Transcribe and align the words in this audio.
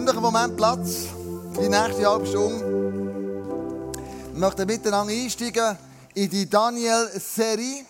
Nimm 0.00 0.06
doch 0.06 0.14
einen 0.14 0.22
Moment 0.22 0.56
Platz, 0.56 1.08
die 1.60 1.68
nächste 1.68 2.06
halbe 2.06 2.26
Stunde. 2.26 2.64
Wir 4.32 4.40
möchten 4.40 4.66
miteinander 4.66 5.12
einsteigen 5.12 5.76
in 6.14 6.30
die 6.30 6.48
Daniel-Serie. 6.48 7.84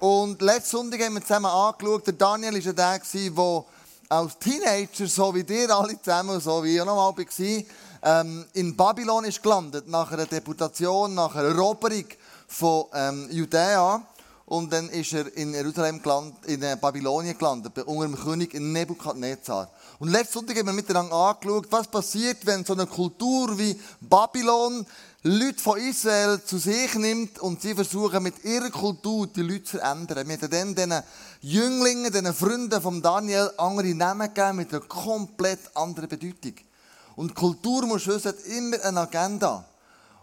Und 0.00 0.42
letzten 0.42 0.76
Sonntag 0.76 1.00
haben 1.00 1.14
wir 1.14 1.22
zusammen 1.22 1.46
angeschaut, 1.46 2.06
der 2.08 2.12
Daniel 2.12 2.52
war 2.52 2.72
der, 2.74 3.00
der 3.00 3.64
als 4.10 4.38
Teenager, 4.38 5.06
so 5.06 5.34
wie 5.34 5.42
dir 5.42 5.74
alle 5.74 5.98
zusammen, 6.02 6.38
so 6.40 6.62
wie 6.62 6.74
ich 6.74 6.82
auch 6.82 6.84
noch 6.84 6.96
mal 6.96 7.16
war, 7.16 8.20
ähm, 8.20 8.44
in 8.52 8.76
Babylon 8.76 9.24
ist 9.24 9.42
gelandet, 9.42 9.88
nach 9.88 10.12
einer 10.12 10.26
Deputation, 10.26 11.14
nach 11.14 11.34
einer 11.34 11.48
Eroberung 11.48 12.04
von 12.48 12.84
ähm, 12.92 13.28
Judäa. 13.30 14.02
Und 14.44 14.70
dann 14.70 14.90
ist 14.90 15.14
er 15.14 15.34
in 15.38 15.54
Jerusalem 15.54 16.02
gelandet, 16.02 16.44
in 16.48 16.62
äh, 16.62 16.76
Babylonien 16.78 17.38
gelandet, 17.38 17.78
unter 17.86 18.08
dem 18.08 18.16
König 18.22 18.52
Nebukadnezar. 18.52 19.70
Und 20.00 20.08
letzten 20.08 20.32
Sonntag 20.32 20.56
haben 20.56 20.66
wir 20.66 20.72
miteinander 20.72 21.14
angeschaut, 21.14 21.66
was 21.68 21.86
passiert, 21.86 22.46
wenn 22.46 22.64
so 22.64 22.72
eine 22.72 22.86
Kultur 22.86 23.58
wie 23.58 23.78
Babylon 24.00 24.86
Leute 25.24 25.62
von 25.62 25.78
Israel 25.78 26.42
zu 26.42 26.56
sich 26.56 26.94
nimmt 26.94 27.38
und 27.38 27.60
sie 27.60 27.74
versuchen 27.74 28.22
mit 28.22 28.42
ihrer 28.42 28.70
Kultur 28.70 29.26
die 29.26 29.42
Leute 29.42 29.64
zu 29.64 29.76
verändern. 29.76 30.26
Wir 30.26 30.38
haben 30.38 30.74
dann 30.74 30.74
diesen 30.74 31.02
Jünglingen, 31.42 32.10
diesen 32.10 32.32
Freunden 32.32 32.80
von 32.80 33.02
Daniel 33.02 33.50
andere 33.58 33.94
Namen 33.94 34.32
gegeben 34.32 34.56
mit 34.56 34.72
einer 34.72 34.80
komplett 34.80 35.60
anderen 35.74 36.08
Bedeutung. 36.08 36.54
Und 37.16 37.34
Kultur, 37.34 37.84
muss 37.84 38.06
wissen, 38.06 38.28
hat 38.28 38.40
immer 38.46 38.82
eine 38.82 39.00
Agenda 39.00 39.66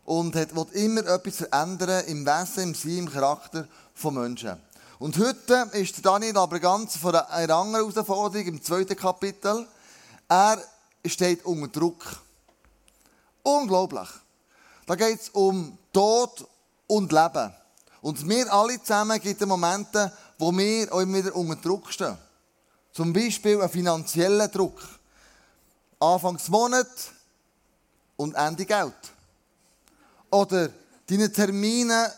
und 0.05 0.35
hat, 0.35 0.55
will 0.55 0.65
immer 0.73 1.05
etwas 1.05 1.35
verändern 1.35 2.03
im 2.07 2.25
Wesen, 2.25 2.63
im 2.63 2.73
Sein, 2.73 2.97
im 2.97 3.11
Charakter 3.11 3.67
von 3.93 4.15
Menschen. 4.15 4.57
Und 4.99 5.15
heute 5.19 5.69
ist 5.73 6.03
Daniel 6.03 6.35
aber 6.37 6.59
ganz 6.59 6.97
von 6.97 7.13
einer 7.13 7.55
anderen 7.55 7.93
Herausforderung 7.93 8.47
im 8.47 8.63
zweiten 8.63 8.95
Kapitel. 8.95 9.67
Er 10.27 10.59
steht 11.05 11.45
unter 11.45 11.67
Druck. 11.67 12.03
Unglaublich. 13.43 14.09
Da 14.87 14.95
geht 14.95 15.21
es 15.21 15.29
um 15.29 15.77
Tod 15.93 16.47
und 16.87 17.11
Leben. 17.11 17.53
Und 18.01 18.27
wir 18.27 18.51
alle 18.51 18.81
zusammen 18.81 19.21
gibt 19.21 19.39
es 19.39 19.47
Momente, 19.47 20.11
wo 20.39 20.51
wir 20.51 20.91
auch 20.91 21.01
immer 21.01 21.17
wieder 21.19 21.35
unter 21.35 21.55
Druck 21.57 21.93
stehen. 21.93 22.17
Zum 22.91 23.13
Beispiel 23.13 23.61
einen 23.61 23.69
finanziellen 23.69 24.51
Druck. 24.51 24.81
Anfangsmonat 25.99 26.87
und 28.15 28.33
Ende 28.33 28.65
Geld. 28.65 28.93
Oder 30.31 30.69
deine 31.07 31.31
Termine 31.31 32.11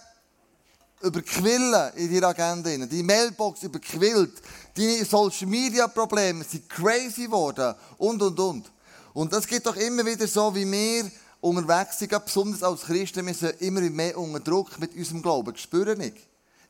überquillen 1.02 1.94
in 1.96 2.14
deiner 2.14 2.28
Agenda. 2.28 2.86
Die 2.86 3.04
Mailbox 3.04 3.64
überquillt. 3.64 4.42
Deine 4.76 5.06
Social 5.06 5.48
Media 5.48 5.88
Probleme 5.88 6.44
sind 6.44 6.70
crazy 6.70 7.24
geworden. 7.24 7.76
Und, 7.98 8.22
und, 8.22 8.40
und. 8.40 8.72
Und 9.14 9.34
das 9.34 9.48
geht 9.48 9.66
doch 9.66 9.76
immer 9.76 10.06
wieder 10.06 10.28
so, 10.28 10.54
wie 10.54 10.70
wir 10.70 11.10
unterwegs 11.42 12.00
sind, 12.00 12.26
besonders 12.26 12.64
als 12.64 12.82
Christen, 12.82 13.26
wir 13.26 13.34
sind 13.34 13.62
immer 13.62 13.82
mehr 13.82 14.18
unter 14.18 14.40
Druck 14.40 14.78
mit 14.80 14.96
unserem 14.96 15.22
Glauben. 15.22 15.56
Spüren 15.56 15.98
nicht? 15.98 16.18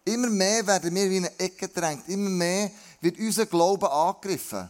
Immer 0.06 0.30
mehr 0.30 0.66
werden 0.66 0.94
wir 0.94 1.10
wie 1.10 1.18
in 1.18 1.26
eine 1.26 1.40
Ecke 1.40 1.68
gedrängt. 1.68 2.08
Immer 2.08 2.30
mehr 2.30 2.72
wird 3.02 3.20
unser 3.20 3.46
Glaube 3.46 3.92
angegriffen. 3.92 4.70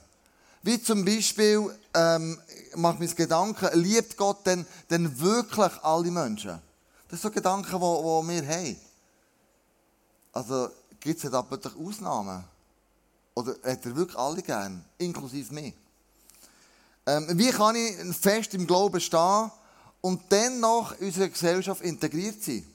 Wie 0.61 0.81
zum 0.81 1.05
Beispiel, 1.05 1.69
ähm, 1.93 2.37
macht 2.75 2.99
mir 2.99 3.07
Gedanken, 3.07 3.69
liebt 3.79 4.17
Gott 4.17 4.45
denn, 4.45 4.65
denn 4.89 5.19
wirklich 5.19 5.71
alle 5.83 6.11
Menschen? 6.11 6.59
Das 7.07 7.21
sind 7.21 7.21
so 7.21 7.31
Gedanken, 7.31 7.71
die, 7.71 7.77
die 7.77 8.27
wir 8.29 8.47
haben. 8.47 8.88
Also, 10.31 10.69
gibt 10.99 11.23
es 11.23 11.31
da 11.31 11.41
plötzlich 11.41 11.75
Ausnahmen? 11.75 12.43
Oder 13.33 13.55
hat 13.63 13.85
er 13.85 13.95
wirklich 13.95 14.17
alle 14.17 14.41
gern, 14.41 14.83
inklusive 14.97 15.53
mich? 15.53 15.73
Ähm, 17.05 17.27
wie 17.37 17.49
kann 17.51 17.75
ich 17.75 17.95
fest 18.15 18.53
im 18.53 18.67
Glauben 18.67 18.99
stehen 18.99 19.51
und 20.01 20.21
dennoch 20.31 20.91
in 20.99 21.07
unserer 21.07 21.29
Gesellschaft 21.29 21.81
integriert 21.81 22.43
sein? 22.43 22.65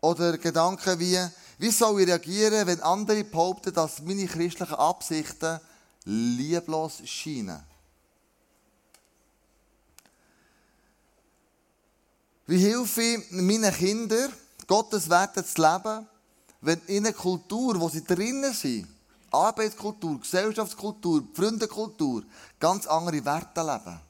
Oder 0.00 0.38
Gedanken 0.38 0.98
wie, 0.98 1.18
wie 1.58 1.70
soll 1.70 2.00
ich 2.00 2.08
reagieren, 2.08 2.66
wenn 2.66 2.80
andere 2.80 3.22
behaupten, 3.22 3.72
dass 3.72 4.00
meine 4.00 4.26
christlichen 4.26 4.74
Absichten 4.74 5.60
lieblos 6.04 7.02
scheinen? 7.04 7.62
Wie 12.46 12.58
helfe 12.58 13.02
ich 13.02 13.30
meinen 13.30 13.72
Kindern, 13.72 14.32
Gottes 14.70 15.10
Werte 15.10 15.44
zu 15.44 15.60
leben, 15.60 16.06
wenn 16.60 16.80
in 16.86 17.04
einer 17.04 17.12
Kultur, 17.12 17.80
wo 17.80 17.88
sie 17.88 18.04
drinnen 18.04 18.54
sind, 18.54 18.86
Arbeitskultur, 19.32 20.20
Gesellschaftskultur, 20.20 21.24
Freundekultur, 21.34 22.22
ganz 22.60 22.86
andere 22.86 23.24
Werte 23.24 23.62
leben? 23.62 24.00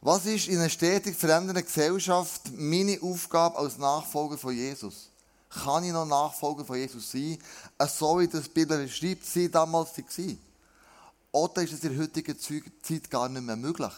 Was 0.00 0.26
ist 0.26 0.48
in 0.48 0.58
einer 0.58 0.68
stetig 0.68 1.14
verändernden 1.14 1.64
Gesellschaft 1.64 2.42
meine 2.56 3.00
Aufgabe 3.00 3.56
als 3.56 3.78
Nachfolger 3.78 4.36
von 4.36 4.52
Jesus? 4.52 5.10
Kann 5.48 5.84
ich 5.84 5.92
noch 5.92 6.06
Nachfolger 6.06 6.64
von 6.64 6.76
Jesus 6.76 7.12
sein, 7.12 7.38
so 7.86 8.18
wie 8.18 8.26
das 8.26 8.48
Bibel 8.48 8.88
schreibt, 8.88 9.26
sie 9.26 9.48
damals 9.48 9.96
war? 9.96 10.34
Oder 11.30 11.62
ist 11.62 11.72
es 11.72 11.84
in 11.84 11.90
der 11.90 12.02
heutigen 12.02 12.36
Zeit 12.36 13.08
gar 13.08 13.28
nicht 13.28 13.42
mehr 13.44 13.54
möglich? 13.54 13.92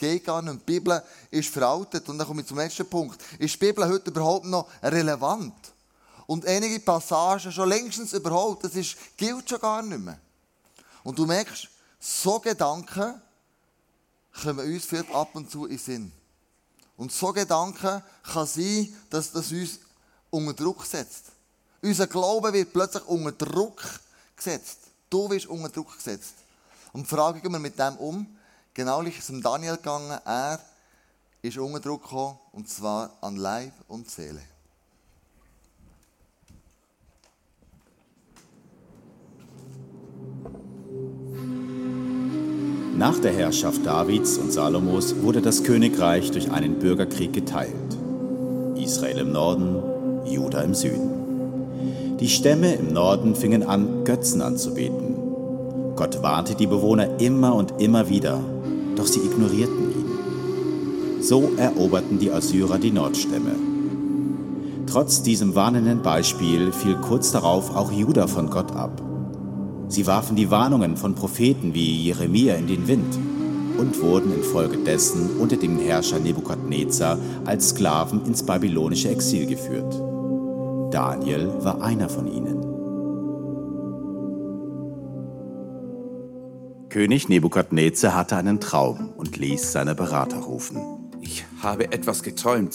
Geht 0.00 0.24
gar 0.24 0.40
nicht. 0.40 0.60
Die 0.62 0.64
Bibel 0.64 1.02
ist 1.30 1.50
veraltet. 1.50 2.08
Und 2.08 2.16
dann 2.16 2.26
komme 2.26 2.40
ich 2.40 2.46
zum 2.46 2.56
letzten 2.56 2.88
Punkt. 2.88 3.20
Ist 3.38 3.52
die 3.52 3.58
Bibel 3.58 3.86
heute 3.86 4.10
überhaupt 4.10 4.46
noch 4.46 4.66
relevant? 4.82 5.54
Und 6.26 6.46
einige 6.46 6.80
Passagen 6.80 7.52
schon 7.52 7.68
längstens 7.68 8.14
überholt. 8.14 8.64
Das 8.64 8.74
ist, 8.74 8.96
gilt 9.18 9.50
schon 9.50 9.60
gar 9.60 9.82
nicht 9.82 10.00
mehr. 10.00 10.18
Und 11.04 11.18
du 11.18 11.26
merkst, 11.26 11.68
so 11.98 12.40
Gedanken 12.40 13.20
kommen 14.42 14.72
uns 14.72 14.86
vielleicht 14.86 15.14
ab 15.14 15.34
und 15.34 15.50
zu 15.50 15.64
in 15.64 15.72
den 15.72 15.78
Sinn. 15.78 16.12
Und 16.96 17.12
so 17.12 17.30
Gedanken 17.34 18.02
kann 18.22 18.46
sein, 18.46 18.96
dass 19.10 19.32
das 19.32 19.52
uns 19.52 19.80
unter 20.30 20.54
Druck 20.54 20.86
setzt. 20.86 21.24
Unser 21.82 22.06
Glaube 22.06 22.54
wird 22.54 22.72
plötzlich 22.72 23.04
unter 23.04 23.32
Druck 23.32 23.82
gesetzt. 24.34 24.78
Du 25.10 25.28
wirst 25.28 25.44
unter 25.44 25.68
Druck 25.68 25.94
gesetzt. 25.94 26.36
Und 26.94 27.02
die 27.02 27.14
Frage 27.14 27.42
gehen 27.42 27.52
wir 27.52 27.58
mit 27.58 27.78
dem 27.78 27.96
um. 27.96 28.38
Genau 28.74 29.02
ist 29.02 29.18
es 29.18 29.30
um 29.30 29.42
Daniel 29.42 29.76
gegangen. 29.76 30.18
Er 30.24 30.60
ist 31.42 31.58
unter 31.58 31.80
Druck 31.80 32.02
gekommen, 32.02 32.38
und 32.52 32.68
zwar 32.68 33.10
an 33.20 33.36
Leib 33.36 33.72
und 33.88 34.08
Seele. 34.08 34.42
Nach 42.96 43.18
der 43.18 43.32
Herrschaft 43.32 43.86
Davids 43.86 44.36
und 44.36 44.52
Salomos 44.52 45.22
wurde 45.22 45.40
das 45.40 45.64
Königreich 45.64 46.30
durch 46.32 46.50
einen 46.50 46.78
Bürgerkrieg 46.78 47.32
geteilt. 47.32 47.96
Israel 48.76 49.20
im 49.20 49.32
Norden, 49.32 50.26
Juda 50.26 50.60
im 50.60 50.74
Süden. 50.74 52.18
Die 52.20 52.28
Stämme 52.28 52.74
im 52.74 52.92
Norden 52.92 53.34
fingen 53.34 53.62
an, 53.62 54.04
Götzen 54.04 54.42
anzubeten. 54.42 55.19
Gott 56.00 56.22
warnte 56.22 56.54
die 56.54 56.66
Bewohner 56.66 57.20
immer 57.20 57.54
und 57.54 57.74
immer 57.78 58.08
wieder, 58.08 58.40
doch 58.96 59.06
sie 59.06 59.20
ignorierten 59.20 59.90
ihn. 59.90 61.22
So 61.22 61.50
eroberten 61.58 62.18
die 62.18 62.32
Assyrer 62.32 62.78
die 62.78 62.90
Nordstämme. 62.90 63.54
Trotz 64.86 65.22
diesem 65.22 65.54
warnenden 65.54 66.00
Beispiel 66.00 66.72
fiel 66.72 66.94
kurz 66.94 67.32
darauf 67.32 67.76
auch 67.76 67.92
Juda 67.92 68.28
von 68.28 68.48
Gott 68.48 68.74
ab. 68.74 69.02
Sie 69.88 70.06
warfen 70.06 70.36
die 70.36 70.50
Warnungen 70.50 70.96
von 70.96 71.14
Propheten 71.14 71.74
wie 71.74 72.04
Jeremia 72.04 72.54
in 72.54 72.66
den 72.66 72.88
Wind 72.88 73.18
und 73.76 74.00
wurden 74.00 74.32
infolgedessen 74.32 75.38
unter 75.38 75.58
dem 75.58 75.78
Herrscher 75.78 76.18
Nebukadnezar 76.18 77.18
als 77.44 77.68
Sklaven 77.68 78.24
ins 78.24 78.42
babylonische 78.42 79.10
Exil 79.10 79.44
geführt. 79.44 80.00
Daniel 80.90 81.52
war 81.60 81.82
einer 81.82 82.08
von 82.08 82.26
ihnen. 82.26 82.59
König 86.90 87.28
Nebukadnezar 87.28 88.16
hatte 88.16 88.36
einen 88.36 88.58
Traum 88.58 89.10
und 89.16 89.36
ließ 89.36 89.70
seine 89.70 89.94
Berater 89.94 90.38
rufen. 90.38 90.80
Ich 91.20 91.44
habe 91.62 91.92
etwas 91.92 92.24
geträumt, 92.24 92.74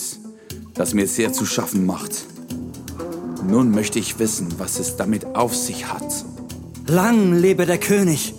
das 0.73 0.93
mir 0.93 1.05
sehr 1.05 1.33
zu 1.33 1.45
schaffen 1.45 1.85
macht. 1.85 2.25
Nun 3.45 3.71
möchte 3.71 3.99
ich 3.99 4.17
wissen, 4.17 4.47
was 4.57 4.79
es 4.79 4.95
damit 4.95 5.25
auf 5.35 5.53
sich 5.53 5.91
hat. 5.91 6.25
Lang 6.87 7.33
lebe 7.33 7.65
der 7.65 7.77
König. 7.77 8.33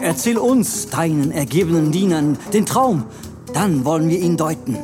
Erzähl 0.00 0.38
uns, 0.38 0.88
deinen 0.88 1.32
ergebenen 1.32 1.92
Dienern, 1.92 2.38
den 2.54 2.64
Traum. 2.64 3.04
Dann 3.52 3.84
wollen 3.84 4.08
wir 4.08 4.18
ihn 4.18 4.38
deuten. 4.38 4.78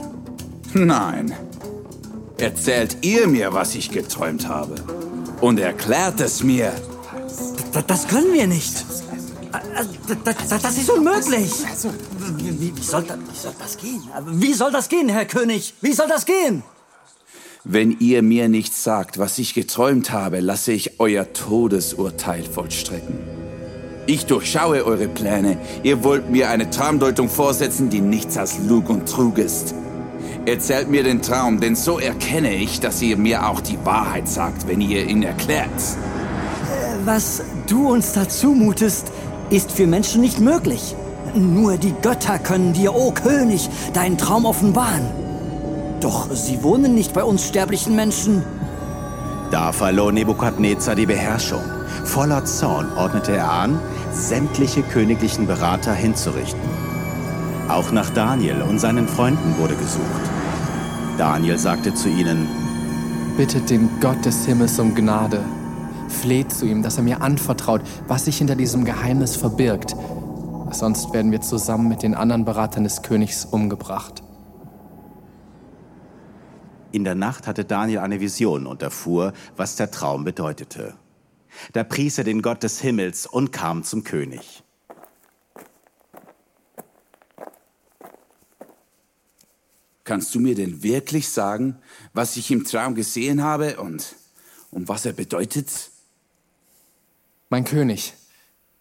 Nein. 0.75 1.33
Erzählt 2.37 2.99
ihr 3.01 3.27
mir, 3.27 3.55
was 3.55 3.75
ich 3.75 3.91
geträumt 3.91 4.49
habe. 4.49 4.75
Und 5.41 5.59
erklärt 5.59 6.21
es 6.21 6.43
mir. 6.43 6.73
D 7.75 7.83
das 7.87 8.07
können 8.07 8.35
wir 8.35 8.47
nicht. 8.47 8.84
Das 10.07 10.77
ist 10.77 10.91
unmöglich. 10.91 11.53
Wie, 12.39 12.77
wie, 12.77 12.83
soll 12.83 13.05
das, 13.05 13.17
wie 13.19 13.39
soll 13.39 13.55
das 13.59 13.77
gehen? 13.79 14.03
Wie 14.27 14.53
soll 14.53 14.73
das 14.73 14.89
gehen, 14.89 15.09
Herr 15.09 15.25
König? 15.25 15.75
Wie 15.81 15.93
soll 15.93 16.09
das 16.09 16.27
gehen? 16.27 16.63
Wenn 17.65 17.97
ihr 17.99 18.23
mir 18.23 18.49
nicht 18.49 18.75
sagt, 18.75 19.19
was 19.19 19.39
ich 19.39 19.55
geträumt 19.55 20.11
habe, 20.11 20.41
lasse 20.41 20.73
ich 20.73 21.01
euer 21.01 21.33
Todesurteil 21.33 22.43
vollstrecken. 22.43 23.19
Ich 24.07 24.27
durchschaue 24.27 24.85
eure 24.85 25.09
Pläne. 25.09 25.57
Ihr 25.83 26.05
wollt 26.05 26.29
mir 26.29 26.51
eine 26.51 26.69
Traumdeutung 26.69 27.31
vorsetzen, 27.31 27.89
die 27.89 28.03
nichts 28.03 28.37
als 28.37 28.59
Lug 28.59 28.91
und 28.91 29.09
Trug 29.09 29.39
ist. 29.39 29.75
Erzählt 30.45 30.91
mir 30.91 31.03
den 31.03 31.23
Traum, 31.23 31.59
denn 31.59 31.75
so 31.75 31.99
erkenne 31.99 32.55
ich, 32.55 32.81
dass 32.81 33.01
ihr 33.01 33.17
mir 33.17 33.49
auch 33.49 33.63
die 33.63 33.79
Wahrheit 33.83 34.29
sagt, 34.29 34.69
wenn 34.69 34.83
ihr 34.83 35.07
ihn 35.07 35.23
erklärt. 35.23 35.71
Was 37.07 37.43
du 37.67 37.89
uns 37.89 38.13
da 38.13 38.29
zumutest, 38.29 39.11
ist 39.51 39.73
für 39.73 39.87
Menschen 39.87 40.21
nicht 40.21 40.41
möglich. 40.41 40.95
Nur 41.35 41.77
die 41.77 41.95
Götter 42.03 42.39
können 42.39 42.73
dir, 42.73 42.95
o 42.95 43.09
oh 43.09 43.13
König, 43.13 43.69
deinen 43.93 44.19
Traum 44.19 44.45
offenbaren. 44.45 45.07
Doch 46.01 46.29
sie 46.33 46.63
wohnen 46.63 46.95
nicht 46.95 47.13
bei 47.13 47.25
uns 47.25 47.47
sterblichen 47.47 47.97
Menschen. 47.97 48.43
Da 49.51 49.73
verlor 49.73 50.13
Nebukadnezar 50.13 50.95
die 50.95 51.07
Beherrschung. 51.07 51.63
Voller 52.05 52.45
Zorn 52.45 52.93
ordnete 52.97 53.33
er 53.33 53.51
an, 53.51 53.79
sämtliche 54.13 54.83
königlichen 54.83 55.47
Berater 55.47 55.95
hinzurichten. 55.95 56.61
Auch 57.69 57.91
nach 57.93 58.11
Daniel 58.11 58.63
und 58.63 58.79
seinen 58.79 59.09
Freunden 59.09 59.57
wurde 59.59 59.75
gesucht. 59.75 60.05
Daniel 61.17 61.59
sagte 61.59 61.95
zu 61.95 62.09
ihnen, 62.09 62.47
Bittet 63.37 63.71
den 63.71 63.89
Gott 64.01 64.25
des 64.25 64.45
Himmels 64.45 64.79
um 64.79 64.95
Gnade. 64.95 65.41
Fleht 66.21 66.53
zu 66.53 66.65
ihm, 66.65 66.83
dass 66.83 66.97
er 66.97 67.03
mir 67.03 67.21
anvertraut, 67.21 67.83
was 68.09 68.25
sich 68.25 68.39
hinter 68.39 68.57
diesem 68.57 68.85
Geheimnis 68.85 69.37
verbirgt. 69.37 69.95
Sonst 70.71 71.13
werden 71.13 71.31
wir 71.31 71.41
zusammen 71.41 71.89
mit 71.89 72.03
den 72.03 72.15
anderen 72.15 72.45
Beratern 72.45 72.85
des 72.85 73.03
Königs 73.03 73.45
umgebracht. 73.45 74.23
In 76.93 77.05
der 77.05 77.15
Nacht 77.15 77.47
hatte 77.47 77.65
Daniel 77.65 77.99
eine 77.99 78.21
Vision 78.21 78.67
und 78.67 78.81
erfuhr, 78.81 79.33
was 79.57 79.77
der 79.77 79.91
Traum 79.91 80.25
bedeutete. 80.25 80.95
Da 81.73 81.85
pries 81.85 82.19
er 82.19 82.25
den 82.25 82.41
Gott 82.41 82.63
des 82.63 82.81
Himmels 82.81 83.27
und 83.27 83.53
kam 83.53 83.85
zum 83.85 84.05
König. 84.05 84.63
Kannst 90.05 90.35
du 90.35 90.41
mir 90.41 90.55
denn 90.55 90.83
wirklich 90.83 91.29
sagen, 91.29 91.79
was 92.13 92.37
ich 92.37 92.51
im 92.51 92.65
Traum 92.65 92.95
gesehen 92.95 93.43
habe 93.43 93.79
und 93.79 94.15
um 94.71 94.87
was 94.87 95.07
er 95.07 95.15
bedeutet? 95.15 95.91
Mein 97.55 97.63
König, 97.63 98.15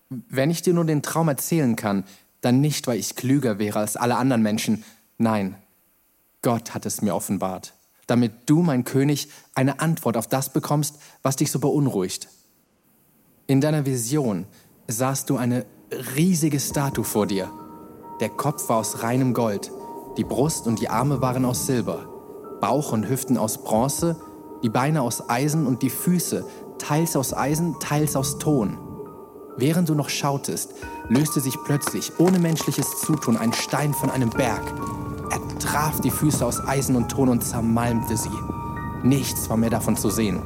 wenn 0.10 0.50
ich 0.50 0.64
dir 0.64 0.74
nur 0.74 0.86
den 0.86 1.04
Traum 1.04 1.28
erzählen 1.28 1.76
kann, 1.76 2.06
dann 2.42 2.60
nicht, 2.60 2.88
weil 2.88 2.98
ich 2.98 3.16
klüger 3.16 3.60
wäre 3.60 3.78
als 3.78 3.98
alle 3.98 4.16
anderen 4.16 4.42
Menschen. 4.42 4.84
Nein, 5.20 5.54
Gott 6.42 6.74
hat 6.74 6.88
es 6.88 7.04
mir 7.04 7.14
offenbart, 7.14 7.76
damit 8.08 8.32
du, 8.48 8.64
mein 8.64 8.84
König, 8.84 9.30
eine 9.54 9.80
Antwort 9.80 10.18
auf 10.18 10.26
das 10.26 10.52
bekommst, 10.52 10.98
was 11.22 11.36
dich 11.36 11.52
so 11.52 11.60
beunruhigt. 11.60 12.30
In 13.46 13.62
deiner 13.62 13.86
Vision 13.86 14.48
sahst 14.88 15.30
du 15.30 15.38
eine 15.38 15.68
riesige 16.16 16.60
Statue 16.60 17.06
vor 17.06 17.28
dir. 17.28 17.52
Der 18.22 18.30
Kopf 18.30 18.70
war 18.70 18.78
aus 18.78 19.04
reinem 19.04 19.36
Gold 19.36 19.72
die 20.18 20.24
Brust 20.24 20.66
und 20.66 20.82
die 20.82 20.90
Arme 20.90 21.22
waren 21.22 21.46
aus 21.46 21.68
Silber, 21.68 22.10
Bauch 22.60 22.92
und 22.92 23.08
Hüften 23.08 23.38
aus 23.38 23.64
Bronze, 23.64 24.20
die 24.64 24.70
Beine 24.70 25.04
aus 25.04 25.30
Eisen 25.30 25.68
und 25.68 25.84
die 25.84 25.92
Füße 25.92 26.44
teils 26.78 27.16
aus 27.16 27.34
Eisen, 27.34 27.80
teils 27.80 28.16
aus 28.16 28.38
Ton. 28.40 28.78
Während 29.58 29.90
du 29.90 29.96
noch 29.96 30.10
schautest, 30.10 30.74
löste 31.10 31.40
sich 31.40 31.56
plötzlich 31.66 32.12
ohne 32.18 32.40
menschliches 32.40 33.00
Zutun 33.02 33.38
ein 33.38 33.54
Stein 33.54 33.94
von 33.94 34.10
einem 34.10 34.30
Berg. 34.30 34.64
Er 35.30 35.60
traf 35.60 36.02
die 36.02 36.12
Füße 36.12 36.46
aus 36.46 36.60
Eisen 36.68 36.96
und 36.96 37.10
Ton 37.10 37.30
und 37.30 37.44
zermalmte 37.44 38.18
sie. 38.18 38.30
Nichts 39.04 39.50
war 39.50 39.58
mehr 39.58 39.70
davon 39.70 39.96
zu 39.96 40.10
sehen. 40.10 40.42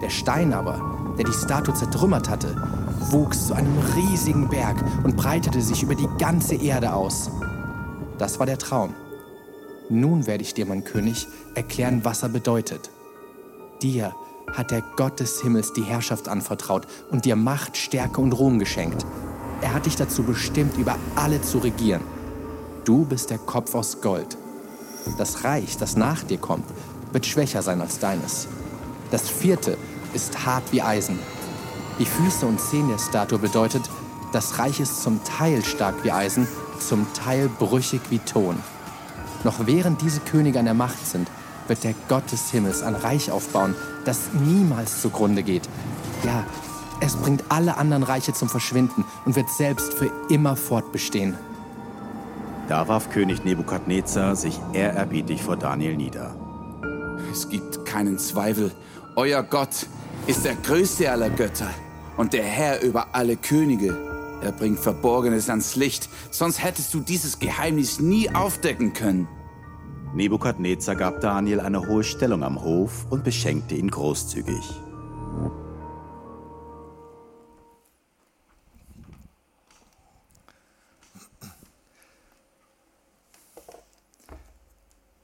Der 0.00 0.10
Stein 0.10 0.52
aber, 0.52 1.14
der 1.18 1.24
die 1.24 1.32
Statue 1.32 1.74
zertrümmert 1.74 2.28
hatte, 2.28 2.54
wuchs 3.10 3.48
zu 3.48 3.54
einem 3.54 3.76
riesigen 3.96 4.48
Berg 4.48 4.76
und 5.04 5.16
breitete 5.16 5.60
sich 5.60 5.82
über 5.82 5.94
die 5.94 6.08
ganze 6.18 6.54
Erde 6.54 6.92
aus. 6.92 7.30
Das 8.18 8.38
war 8.38 8.46
der 8.46 8.58
Traum. 8.58 8.94
Nun 9.90 10.26
werde 10.26 10.42
ich 10.42 10.54
dir, 10.54 10.66
mein 10.66 10.84
König, 10.84 11.26
erklären, 11.54 12.04
was 12.04 12.22
er 12.22 12.28
bedeutet. 12.28 12.90
Dir 13.82 14.14
hat 14.54 14.70
der 14.70 14.82
Gott 14.96 15.20
des 15.20 15.40
Himmels 15.40 15.72
die 15.72 15.82
Herrschaft 15.82 16.28
anvertraut 16.28 16.86
und 17.10 17.24
dir 17.24 17.36
Macht, 17.36 17.76
Stärke 17.76 18.20
und 18.20 18.32
Ruhm 18.32 18.58
geschenkt. 18.58 19.04
Er 19.60 19.74
hat 19.74 19.86
dich 19.86 19.96
dazu 19.96 20.22
bestimmt, 20.22 20.76
über 20.78 20.96
alle 21.16 21.42
zu 21.42 21.58
regieren. 21.58 22.02
Du 22.84 23.04
bist 23.04 23.30
der 23.30 23.38
Kopf 23.38 23.74
aus 23.74 24.00
Gold. 24.00 24.36
Das 25.16 25.44
Reich, 25.44 25.76
das 25.76 25.96
nach 25.96 26.22
dir 26.22 26.38
kommt, 26.38 26.64
wird 27.12 27.26
schwächer 27.26 27.62
sein 27.62 27.80
als 27.80 27.98
deines. 27.98 28.48
Das 29.10 29.28
vierte 29.28 29.76
ist 30.14 30.46
hart 30.46 30.72
wie 30.72 30.82
Eisen. 30.82 31.18
Die 31.98 32.04
Füße 32.04 32.46
und 32.46 32.60
Zähne 32.60 32.92
der 32.92 32.98
Statue 32.98 33.38
bedeutet, 33.38 33.82
das 34.32 34.58
Reich 34.58 34.78
ist 34.80 35.02
zum 35.02 35.20
Teil 35.24 35.64
stark 35.64 36.04
wie 36.04 36.12
Eisen, 36.12 36.46
zum 36.78 37.06
Teil 37.14 37.48
brüchig 37.58 38.02
wie 38.10 38.18
Ton. 38.18 38.56
Noch 39.44 39.66
während 39.66 40.02
diese 40.02 40.20
Könige 40.20 40.58
an 40.58 40.66
der 40.66 40.74
Macht 40.74 41.06
sind, 41.06 41.28
wird 41.68 41.84
der 41.84 41.94
Gott 42.08 42.30
des 42.32 42.50
Himmels 42.50 42.82
ein 42.82 42.94
Reich 42.94 43.30
aufbauen, 43.30 43.74
das 44.04 44.32
niemals 44.32 45.00
zugrunde 45.00 45.42
geht. 45.42 45.68
Ja, 46.24 46.44
es 47.00 47.14
bringt 47.16 47.44
alle 47.48 47.76
anderen 47.76 48.02
Reiche 48.02 48.32
zum 48.32 48.48
Verschwinden 48.48 49.04
und 49.24 49.36
wird 49.36 49.50
selbst 49.50 49.94
für 49.94 50.10
immer 50.28 50.56
fortbestehen. 50.56 51.36
Da 52.68 52.88
warf 52.88 53.10
König 53.10 53.44
Nebukadnezar 53.44 54.36
sich 54.36 54.60
ehrerbietig 54.72 55.42
vor 55.42 55.56
Daniel 55.56 55.96
nieder. 55.96 56.34
Es 57.32 57.48
gibt 57.48 57.84
keinen 57.86 58.18
Zweifel, 58.18 58.72
euer 59.16 59.42
Gott 59.42 59.86
ist 60.26 60.44
der 60.44 60.54
größte 60.54 61.10
aller 61.10 61.30
Götter 61.30 61.70
und 62.16 62.32
der 62.32 62.44
Herr 62.44 62.82
über 62.82 63.08
alle 63.12 63.36
Könige. 63.36 63.96
Er 64.42 64.52
bringt 64.52 64.78
Verborgenes 64.78 65.48
ans 65.48 65.76
Licht, 65.76 66.08
sonst 66.30 66.62
hättest 66.62 66.92
du 66.94 67.00
dieses 67.00 67.38
Geheimnis 67.38 68.00
nie 68.00 68.28
aufdecken 68.30 68.92
können. 68.92 69.28
Nebukadnezar 70.14 70.96
gab 70.96 71.20
Daniel 71.20 71.60
eine 71.60 71.86
hohe 71.86 72.02
Stellung 72.02 72.42
am 72.42 72.62
Hof 72.62 73.06
und 73.10 73.24
beschenkte 73.24 73.74
ihn 73.74 73.90
großzügig. 73.90 74.64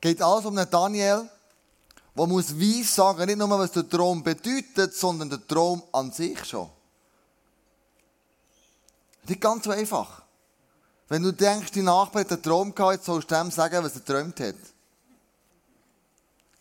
Geht 0.01 0.21
alles 0.21 0.45
um 0.45 0.57
einen 0.57 0.71
Daniel, 0.71 1.31
der 2.15 2.27
muss 2.27 2.55
weiss 2.61 2.95
sagen, 2.95 3.25
nicht 3.25 3.39
nur 3.39 3.49
was 3.49 3.73
der 3.73 3.89
Traum 3.89 4.23
bedeutet, 4.23 4.95
sondern 4.95 5.31
der 5.31 5.47
Traum 5.47 5.83
an 5.93 6.13
sich 6.13 6.45
schon. 6.45 6.69
Nicht 9.27 9.41
ganz 9.41 9.65
so 9.65 9.71
einfach. 9.71 10.23
Wenn 11.09 11.23
du 11.23 11.33
denkst, 11.33 11.73
die 11.73 11.83
Nachbar 11.83 12.21
hat 12.21 12.33
einen 12.33 12.43
Traum 12.43 12.75
gehabt, 12.75 13.03
sollst 13.03 13.31
du 13.31 13.35
dem 13.35 13.51
sagen, 13.51 13.83
was 13.83 13.95
er 13.95 14.01
geträumt 14.01 14.39
hat. 14.41 14.74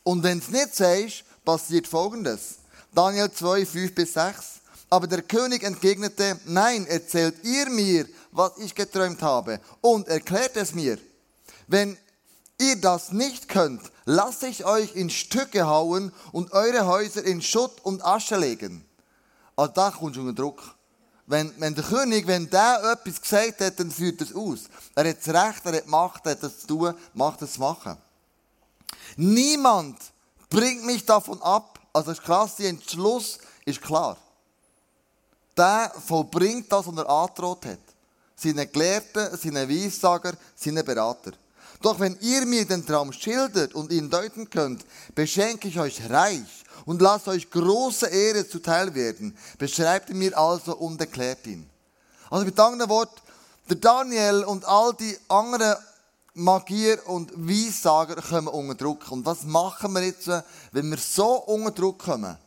Und 0.03 0.23
wenn 0.23 0.39
es 0.39 0.49
nicht 0.49 0.75
sagst, 0.75 1.23
passiert 1.45 1.87
Folgendes. 1.87 2.59
Daniel 2.93 3.31
2, 3.31 3.65
5 3.65 3.95
bis 3.95 4.13
6. 4.13 4.35
Aber 4.89 5.07
der 5.07 5.23
König 5.23 5.63
entgegnete, 5.63 6.39
nein, 6.45 6.85
erzählt 6.85 7.43
ihr 7.43 7.69
mir, 7.69 8.05
was 8.31 8.51
ich 8.59 8.75
geträumt 8.75 9.21
habe, 9.21 9.59
und 9.81 10.07
erklärt 10.07 10.55
es 10.55 10.75
mir. 10.75 10.99
Wenn 11.67 11.97
ihr 12.59 12.79
das 12.79 13.11
nicht 13.11 13.49
könnt, 13.49 13.81
lasse 14.05 14.47
ich 14.47 14.65
euch 14.65 14.95
in 14.95 15.09
Stücke 15.09 15.65
hauen 15.65 16.11
und 16.31 16.51
eure 16.51 16.85
Häuser 16.85 17.23
in 17.23 17.41
Schutt 17.41 17.81
und 17.83 18.05
Asche 18.05 18.37
legen. 18.37 18.85
Also 19.55 19.73
da 19.73 19.91
kommst 19.91 20.17
du 20.17 20.21
unter 20.21 20.33
Druck. 20.33 20.61
Wenn, 21.25 21.53
wenn 21.57 21.73
der 21.73 21.85
König, 21.85 22.27
wenn 22.27 22.49
der 22.49 22.97
etwas 22.97 23.21
gesagt 23.21 23.61
hat, 23.61 23.79
dann 23.79 23.89
führt 23.89 24.21
es 24.21 24.35
aus. 24.35 24.65
Er 24.93 25.09
hat 25.09 25.25
das 25.25 25.33
Recht, 25.33 25.65
er 25.65 25.77
hat 25.77 25.87
Macht, 25.87 26.25
er 26.25 26.33
hat 26.33 26.43
das 26.43 26.59
zu 26.59 26.67
tun, 26.67 26.93
macht 27.13 27.41
es 27.41 27.53
zu 27.53 27.61
machen. 27.61 27.97
Niemand 29.17 29.97
bringt 30.49 30.85
mich 30.85 31.05
davon 31.05 31.41
ab. 31.41 31.79
Also 31.93 32.09
das 32.09 32.19
ist 32.19 32.25
krass, 32.25 32.55
der 32.55 32.69
Entschluss 32.69 33.37
ist 33.65 33.81
klar. 33.81 34.17
Der 35.55 35.91
vollbringt 36.05 36.71
das, 36.71 36.87
was 36.87 36.97
er 36.97 37.09
angedroht 37.09 37.65
hat. 37.65 37.79
Seine 38.35 38.67
Gelehrten, 38.67 39.37
seine 39.37 39.69
Weissager, 39.69 40.33
seine 40.55 40.83
Berater. 40.83 41.33
Doch 41.81 41.99
wenn 41.99 42.17
ihr 42.21 42.45
mir 42.45 42.65
den 42.65 42.85
Traum 42.85 43.11
schildert 43.11 43.75
und 43.75 43.91
ihn 43.91 44.09
deuten 44.09 44.49
könnt, 44.49 44.85
beschenke 45.13 45.67
ich 45.67 45.79
euch 45.79 46.09
reich 46.09 46.63
und 46.85 47.01
lasst 47.01 47.27
euch 47.27 47.49
große 47.51 48.07
Ehre 48.07 48.47
zuteil 48.47 48.95
werden. 48.95 49.37
Beschreibt 49.57 50.09
ihn 50.09 50.17
mir 50.17 50.37
also 50.37 50.75
und 50.77 50.99
erklärt 50.99 51.45
ihn. 51.45 51.69
Also 52.29 52.45
mit 52.45 52.59
anderen 52.59 52.89
Worten, 52.89 53.21
der 53.69 53.75
Daniel 53.77 54.43
und 54.45 54.65
all 54.65 54.93
die 54.93 55.17
anderen 55.27 55.75
Magier 56.35 57.07
und 57.07 57.31
Weissager 57.35 58.15
kommen 58.21 58.47
unter 58.47 58.75
Druck. 58.75 59.11
Und 59.11 59.25
was 59.25 59.43
machen 59.43 59.93
wir 59.93 60.03
jetzt, 60.03 60.29
wenn 60.71 60.89
wir 60.89 60.97
so 60.97 61.35
unter 61.43 61.71
Druck 61.71 61.99
kommen? 61.99 62.37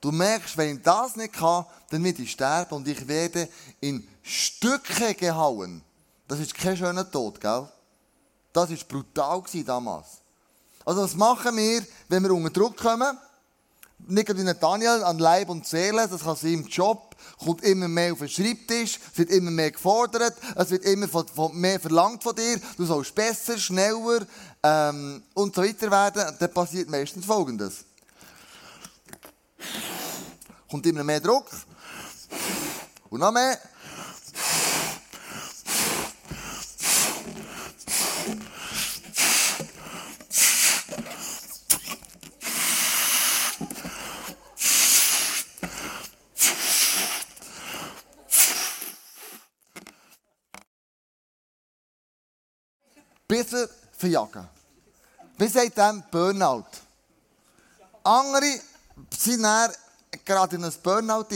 Du 0.00 0.10
merkst, 0.10 0.56
wenn 0.56 0.76
ich 0.76 0.82
das 0.82 1.16
nicht 1.16 1.34
kann, 1.34 1.64
dann 1.90 2.02
werde 2.02 2.22
ich 2.22 2.32
sterben 2.32 2.74
und 2.74 2.88
ich 2.88 3.06
werde 3.06 3.48
in 3.80 4.06
Stücke 4.22 5.14
gehauen. 5.14 5.82
Das 6.26 6.40
ist 6.40 6.54
kein 6.54 6.76
schöner 6.76 7.08
Tod, 7.08 7.40
gell? 7.40 7.68
Das 8.52 8.70
war 8.70 8.76
brutal 8.88 9.42
damals. 9.64 10.06
Also 10.84 11.02
was 11.02 11.14
machen 11.14 11.56
wir, 11.56 11.86
wenn 12.08 12.22
wir 12.22 12.32
unter 12.32 12.50
Druck 12.50 12.76
kommen? 12.76 13.16
Nicht 13.98 14.28
ein 14.28 14.56
Daniel 14.60 15.04
an 15.04 15.18
Leib 15.18 15.48
und 15.48 15.66
Seele, 15.66 16.08
das 16.08 16.22
kann 16.22 16.36
sein 16.36 16.54
im 16.54 16.66
Job, 16.66 17.05
kommt 17.38 17.62
immer 17.62 17.88
mehr 17.88 18.12
auf 18.12 18.18
den 18.18 18.28
Schreibtisch, 18.28 18.98
es 19.12 19.18
wird 19.18 19.30
immer 19.30 19.50
mehr 19.50 19.70
gefordert, 19.70 20.36
es 20.54 20.70
wird 20.70 20.84
immer 20.84 21.08
von, 21.08 21.26
von 21.28 21.56
mehr 21.56 21.80
verlangt 21.80 22.22
von 22.22 22.34
dir, 22.34 22.60
du 22.76 22.84
sollst 22.84 23.14
besser, 23.14 23.58
schneller 23.58 24.26
ähm, 24.62 25.22
und 25.34 25.54
so 25.54 25.62
weiter 25.62 25.90
werden. 25.90 26.36
Dann 26.38 26.52
passiert 26.52 26.88
meistens 26.88 27.24
Folgendes. 27.24 27.84
Kommt 30.70 30.86
immer 30.86 31.04
mehr 31.04 31.20
Druck 31.20 31.46
und 33.10 33.20
noch 33.20 33.32
mehr. 33.32 33.58
Bis 53.46 53.52
er 53.52 53.68
verjagen. 53.96 54.48
Wir 55.38 55.50
sagen 55.50 55.72
dem 55.76 56.04
Burnout. 56.10 56.66
Andere 58.02 58.60
sind 59.16 59.42
dann 59.42 59.72
gerade 60.24 60.56
in 60.56 60.64
ein 60.64 60.72
Burnout. 60.82 61.26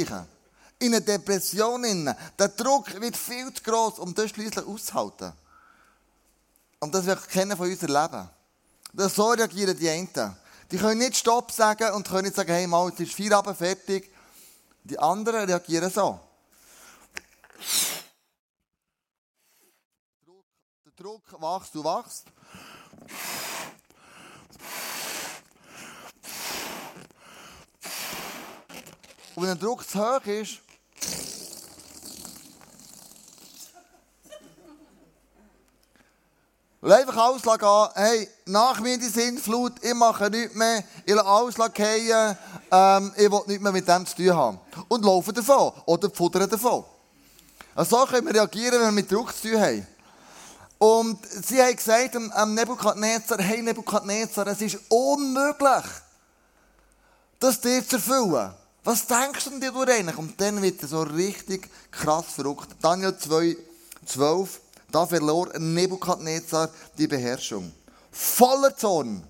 In 0.79 0.95
eine 0.95 1.00
Depression. 1.02 2.14
Der 2.38 2.49
Druck 2.49 3.00
wird 3.00 3.17
viel 3.17 3.52
zu 3.52 3.62
gross, 3.62 3.99
um 3.99 4.14
das 4.14 4.31
schließlich 4.31 4.67
auszuhalten. 4.67 5.33
Und 6.81 6.95
das 6.95 7.07
wir 7.07 7.17
kennen 7.17 7.57
von 7.57 7.71
unserem 7.71 7.95
Leben. 7.95 9.11
So 9.11 9.31
reagieren 9.31 9.76
die 9.79 9.88
einen. 9.88 10.37
Die 10.71 10.79
können 10.79 10.99
nicht 10.99 11.17
Stopp 11.17 11.52
sagen 11.52 11.93
und 11.93 12.09
können 12.09 12.25
nicht 12.25 12.37
sagen, 12.37 12.52
hey, 12.52 12.67
mal, 12.67 12.88
jetzt 12.88 13.00
ist 13.00 13.14
Feierabend 13.14 13.59
fertig. 13.59 14.11
Die 14.85 14.99
anderen 14.99 15.45
reagieren 15.45 15.90
so. 15.90 16.19
Druck 21.00 21.23
wächst, 21.40 21.75
du 21.75 21.83
wachst. 21.83 22.25
Und 29.35 29.42
wenn 29.42 29.47
der 29.47 29.54
Druck 29.54 29.88
zu 29.88 29.99
hoch 29.99 30.26
ist, 30.26 30.59
Und 36.83 36.92
einfach 36.92 37.16
Auslag 37.16 37.62
an, 37.62 37.90
hey, 37.95 38.26
nach 38.47 38.80
mir 38.80 38.97
die 38.97 39.04
Sintflut, 39.04 39.75
ich 39.83 39.92
mache 39.92 40.30
nichts 40.30 40.54
mehr, 40.54 40.83
ich 41.04 41.14
lasse 41.14 41.28
Auslag 41.28 41.76
fallen, 41.76 42.38
ähm, 42.71 43.12
ich 43.16 43.30
will 43.30 43.42
nichts 43.47 43.62
mehr 43.62 43.73
mit 43.73 43.87
dem 43.87 44.07
zu 44.07 44.16
tun 44.16 44.35
haben. 44.35 44.61
Und 44.88 45.04
laufe 45.04 45.30
davon 45.30 45.73
oder 45.85 46.11
futtern 46.11 46.49
davon. 46.49 46.85
Also 47.75 47.99
so 47.99 48.07
können 48.07 48.26
wir 48.26 48.35
reagieren, 48.35 48.80
wenn 48.80 48.87
wir 48.87 48.92
mit 48.92 49.12
Druck 49.12 49.35
zu 49.35 49.50
tun 49.50 49.61
haben. 49.61 49.87
Und 50.82 51.18
sie 51.26 51.60
haben 51.60 51.76
gesagt 51.76 52.16
am 52.16 52.54
Nebukadnezar, 52.54 53.38
hey 53.42 53.60
Nebukadnezar, 53.60 54.46
es 54.46 54.62
ist 54.62 54.78
unmöglich, 54.88 55.84
das 57.38 57.60
dir 57.60 57.87
zu 57.87 57.96
erfüllen. 57.96 58.54
Was 58.82 59.06
denkst 59.06 59.44
du 59.44 59.60
dir 59.60 59.75
eigentlich? 59.88 60.16
Und 60.16 60.40
dann 60.40 60.62
wird 60.62 60.80
er 60.80 60.88
so 60.88 61.02
richtig 61.02 61.68
krass 61.90 62.25
verrückt. 62.34 62.68
Daniel 62.80 63.14
2, 63.14 63.58
12, 64.06 64.58
da 64.90 65.04
verlor 65.04 65.50
Nebukadnezar 65.58 66.70
die 66.96 67.06
Beherrschung. 67.06 67.70
Voller 68.10 68.75
Zorn 68.75 69.22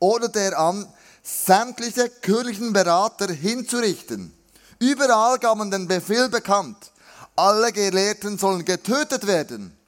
ordnete 0.00 0.40
er 0.40 0.58
an, 0.58 0.86
sämtliche 1.22 2.10
königlichen 2.10 2.74
Berater 2.74 3.32
hinzurichten. 3.32 4.34
Überall 4.78 5.38
gab 5.38 5.56
man 5.56 5.70
den 5.70 5.88
Befehl 5.88 6.28
bekannt. 6.28 6.92
Alle 7.36 7.72
Gelehrten 7.72 8.36
sollen 8.36 8.66
getötet 8.66 9.26
werden. 9.26 9.79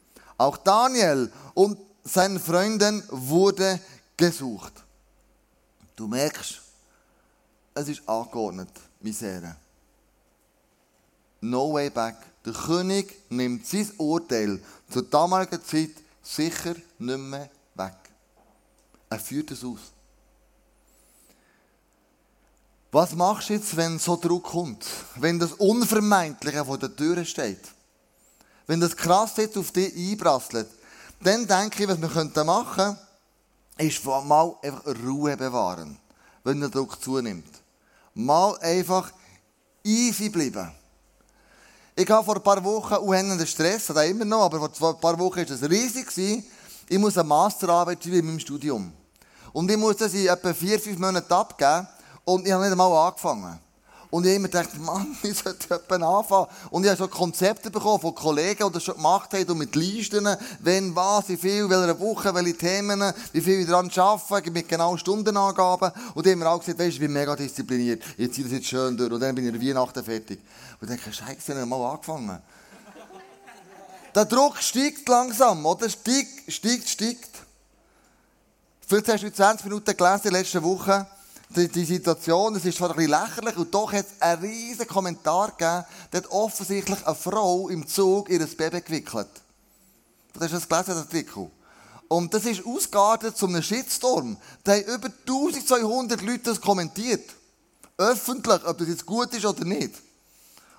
Auch 0.42 0.56
Daniel 0.56 1.30
und 1.54 1.78
seinen 2.02 2.40
Freunden 2.40 3.00
wurde 3.10 3.78
gesucht. 4.16 4.72
Du 5.94 6.08
merkst, 6.08 6.60
es 7.74 7.88
ist 7.88 8.08
angeordnet, 8.08 8.70
Misere. 8.98 9.54
No 11.42 11.72
way 11.72 11.90
back. 11.90 12.16
Der 12.44 12.54
König 12.54 13.30
nimmt 13.30 13.64
sein 13.68 13.88
Urteil 13.98 14.60
zur 14.90 15.04
damaligen 15.04 15.64
Zeit 15.64 15.92
sicher 16.24 16.74
nicht 16.98 17.18
mehr 17.18 17.48
weg. 17.76 17.94
Er 19.10 19.20
führt 19.20 19.52
es 19.52 19.62
aus. 19.62 19.92
Was 22.90 23.14
machst 23.14 23.48
du 23.48 23.52
jetzt, 23.52 23.76
wenn 23.76 23.96
so 24.00 24.16
Druck 24.16 24.42
kommt? 24.42 24.84
Wenn 25.14 25.38
das 25.38 25.52
Unvermeidliche 25.52 26.64
vor 26.64 26.78
der 26.78 26.96
Tür 26.96 27.24
steht? 27.24 27.60
Wenn 28.72 28.80
das 28.80 28.96
krass 28.96 29.32
jetzt 29.36 29.58
auf 29.58 29.70
dich 29.70 29.94
einprasselt? 29.94 30.66
Dann 31.20 31.46
denke 31.46 31.82
ich, 31.82 31.88
was 31.90 32.00
wir 32.00 32.08
machen 32.08 32.32
könnten, 32.32 32.98
ist 33.76 34.02
mal 34.02 34.56
einfach 34.62 34.86
Ruhe 35.04 35.36
bewahren, 35.36 35.98
wenn 36.42 36.58
der 36.58 36.70
Druck 36.70 36.98
zunimmt. 37.04 37.50
Mal 38.14 38.56
einfach 38.60 39.12
easy 39.84 40.30
bleiben. 40.30 40.72
Ich 41.94 42.08
habe 42.08 42.24
vor 42.24 42.36
ein 42.36 42.42
paar 42.42 42.64
Wochen 42.64 42.94
unheimlichen 42.94 43.46
Stress, 43.46 43.88
das 43.88 44.06
immer 44.06 44.24
noch, 44.24 44.44
aber 44.44 44.70
vor 44.70 44.94
ein 44.94 45.00
paar 45.02 45.18
Wochen 45.18 45.46
war 45.46 45.50
es 45.50 45.68
riesig. 45.68 46.42
Ich 46.88 46.98
muss 46.98 47.18
eine 47.18 47.28
Masterarbeit 47.28 48.02
schreiben 48.02 48.20
in 48.20 48.26
meinem 48.26 48.40
Studium. 48.40 48.90
Und 49.52 49.70
ich 49.70 49.76
muss 49.76 49.98
das 49.98 50.14
in 50.14 50.28
etwa 50.28 50.54
vier, 50.54 50.80
fünf 50.80 50.98
Monaten 50.98 51.30
abgeben. 51.30 51.86
Und 52.24 52.46
ich 52.46 52.52
habe 52.52 52.62
nicht 52.62 52.72
einmal 52.72 53.08
angefangen. 53.08 53.60
Und 54.12 54.26
ich 54.26 54.32
habe 54.32 54.36
immer 54.36 54.48
gedacht, 54.48 54.78
Mann, 54.78 55.16
ich 55.22 55.38
sollte 55.38 55.66
jemanden 55.70 56.02
anfangen. 56.02 56.46
Und 56.68 56.84
ich 56.84 56.90
habe 56.90 56.98
so 56.98 57.08
Konzepte 57.08 57.70
bekommen 57.70 57.98
von 57.98 58.14
Kollegen, 58.14 58.66
die 58.66 58.72
das 58.74 58.84
schon 58.84 58.96
gemacht 58.96 59.32
haben, 59.32 59.50
und 59.50 59.56
mit 59.56 59.74
Listen, 59.74 60.28
wenn, 60.60 60.94
was, 60.94 61.30
wie 61.30 61.38
viel, 61.38 61.66
welche 61.70 61.98
Woche, 61.98 62.34
welche 62.34 62.54
Themen, 62.54 63.02
wie 63.32 63.40
viel 63.40 63.60
ich 63.60 63.66
daran 63.66 63.90
arbeite, 63.96 64.50
mit 64.50 64.68
genau 64.68 64.98
Stundenangaben. 64.98 65.92
Und 66.12 66.26
die 66.26 66.32
haben 66.32 66.40
mir 66.40 66.50
auch 66.50 66.58
gesagt, 66.58 66.78
weißt 66.78 66.90
du, 66.90 66.92
ich 66.92 67.00
bin 67.00 67.14
mega 67.14 67.34
diszipliniert. 67.34 68.02
Ich 68.18 68.30
ziehe 68.34 68.44
das 68.44 68.52
jetzt 68.52 68.66
schön 68.66 68.98
durch. 68.98 69.10
Und 69.10 69.18
dann 69.18 69.34
bin 69.34 69.48
ich 69.48 69.54
in 69.54 69.66
Weihnachten 69.66 70.04
fertig. 70.04 70.40
Und 70.78 70.90
ich 70.90 70.94
denke, 70.94 71.10
Scheiße, 71.10 71.52
ich 71.52 71.56
habe 71.56 71.64
mal 71.64 71.92
angefangen. 71.92 72.38
Der 74.14 74.26
Druck 74.26 74.58
steigt 74.58 75.08
langsam, 75.08 75.64
oder? 75.64 75.88
Steigt, 75.88 76.52
steigt, 76.52 76.86
steigt. 76.86 77.30
Vielleicht 78.86 79.08
hast 79.08 79.22
du 79.22 79.32
20 79.32 79.64
Minuten 79.64 79.96
gelesen 79.96 80.26
in 80.26 80.32
letzten 80.34 80.62
Woche 80.62 81.06
die, 81.56 81.68
die 81.68 81.84
Situation, 81.84 82.54
es 82.56 82.64
ist 82.64 82.78
zwar 82.78 82.90
ein 82.90 82.96
bisschen 82.96 83.10
lächerlich, 83.10 83.56
und 83.56 83.74
doch 83.74 83.92
hat 83.92 84.06
es 84.06 84.22
einen 84.22 84.42
riesen 84.42 84.86
Kommentar 84.86 85.50
gegeben, 85.50 85.84
hat 86.12 86.30
offensichtlich 86.30 87.06
eine 87.06 87.14
Frau 87.14 87.68
im 87.68 87.86
Zug 87.86 88.28
ihr 88.28 88.46
Baby 88.46 88.80
gewickelt. 88.80 89.28
Du 90.32 90.40
hast 90.40 90.52
das 90.52 90.68
gelesen, 90.68 90.94
das 90.94 90.98
Artikel. 90.98 91.50
Und 92.08 92.34
das 92.34 92.44
ist 92.44 92.64
ausgeartet 92.66 93.36
zu 93.36 93.46
einem 93.46 93.62
Shitstorm. 93.62 94.36
Da 94.64 94.72
haben 94.72 94.82
über 94.82 95.08
1200 95.26 96.20
Leute 96.22 96.44
das 96.44 96.60
kommentiert. 96.60 97.24
Öffentlich, 97.96 98.64
ob 98.66 98.78
das 98.78 98.88
jetzt 98.88 99.06
gut 99.06 99.32
ist 99.34 99.46
oder 99.46 99.64
nicht. 99.64 99.94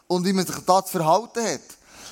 Und 0.08 0.26
wie 0.26 0.34
man 0.34 0.46
sich 0.46 0.58
da 0.66 0.84
zu 0.84 0.92
verhalten 0.92 1.44
hat. 1.44 1.62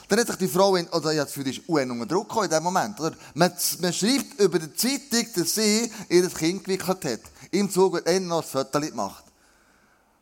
Dann 0.08 0.20
hat 0.20 0.28
sich 0.28 0.38
die 0.38 0.48
Frau, 0.48 0.76
in, 0.76 0.88
oder 0.90 1.12
ja, 1.12 1.26
für 1.26 1.44
die 1.44 1.62
UN 1.68 1.92
unter 1.92 2.06
Druck 2.06 2.36
in 2.44 2.50
diesem 2.50 2.64
Moment. 2.64 3.00
Oder? 3.00 3.16
Man, 3.34 3.54
man 3.80 3.94
schreibt 3.94 4.40
über 4.40 4.60
die 4.60 4.74
Zeitung, 4.74 5.28
dass 5.36 5.56
sie 5.56 5.92
ihr 6.10 6.30
Kind 6.30 6.64
gewickelt 6.64 7.06
hat 7.06 7.22
im 7.52 7.70
Zug 7.70 7.94
wird 7.94 8.08
einer 8.08 8.26
noch 8.26 8.42
ein 8.42 8.48
Foto 8.48 8.80
gemacht. 8.80 9.24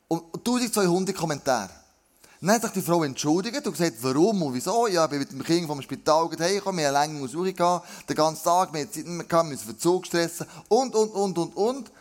Und 0.08 0.24
1200 0.34 1.16
Kommentare. 1.16 1.70
Dann 2.42 2.52
hat 2.52 2.62
sich 2.62 2.72
die 2.72 2.82
Frau 2.82 3.04
entschuldigt 3.04 3.68
und 3.68 3.74
gesagt, 3.74 3.98
warum 4.02 4.42
und 4.42 4.54
wieso. 4.54 4.88
Ja, 4.88 5.04
ich 5.04 5.10
bin 5.10 5.20
mit 5.20 5.32
dem 5.32 5.44
Kind 5.44 5.68
vom 5.68 5.82
Spital 5.82 6.30
heimgekommen, 6.40 6.80
wir 6.80 6.88
haben 6.88 6.96
eine 6.96 7.14
lange 7.14 7.28
Suche 7.28 7.54
gehabt, 7.54 7.88
den 8.10 8.16
ganzen 8.16 8.44
Tag, 8.44 8.74
wir 8.74 8.82
hatten 8.82 8.94
Zeit 8.94 9.06
nicht 9.06 9.32
mehr, 9.32 9.44
müssen 9.44 9.66
für 9.66 9.74
den 9.74 9.80
Zug 9.80 10.06
stressen 10.06 10.48
und, 10.70 10.96
und, 10.96 11.10
und, 11.10 11.38
und, 11.38 11.58
und. 11.58 11.92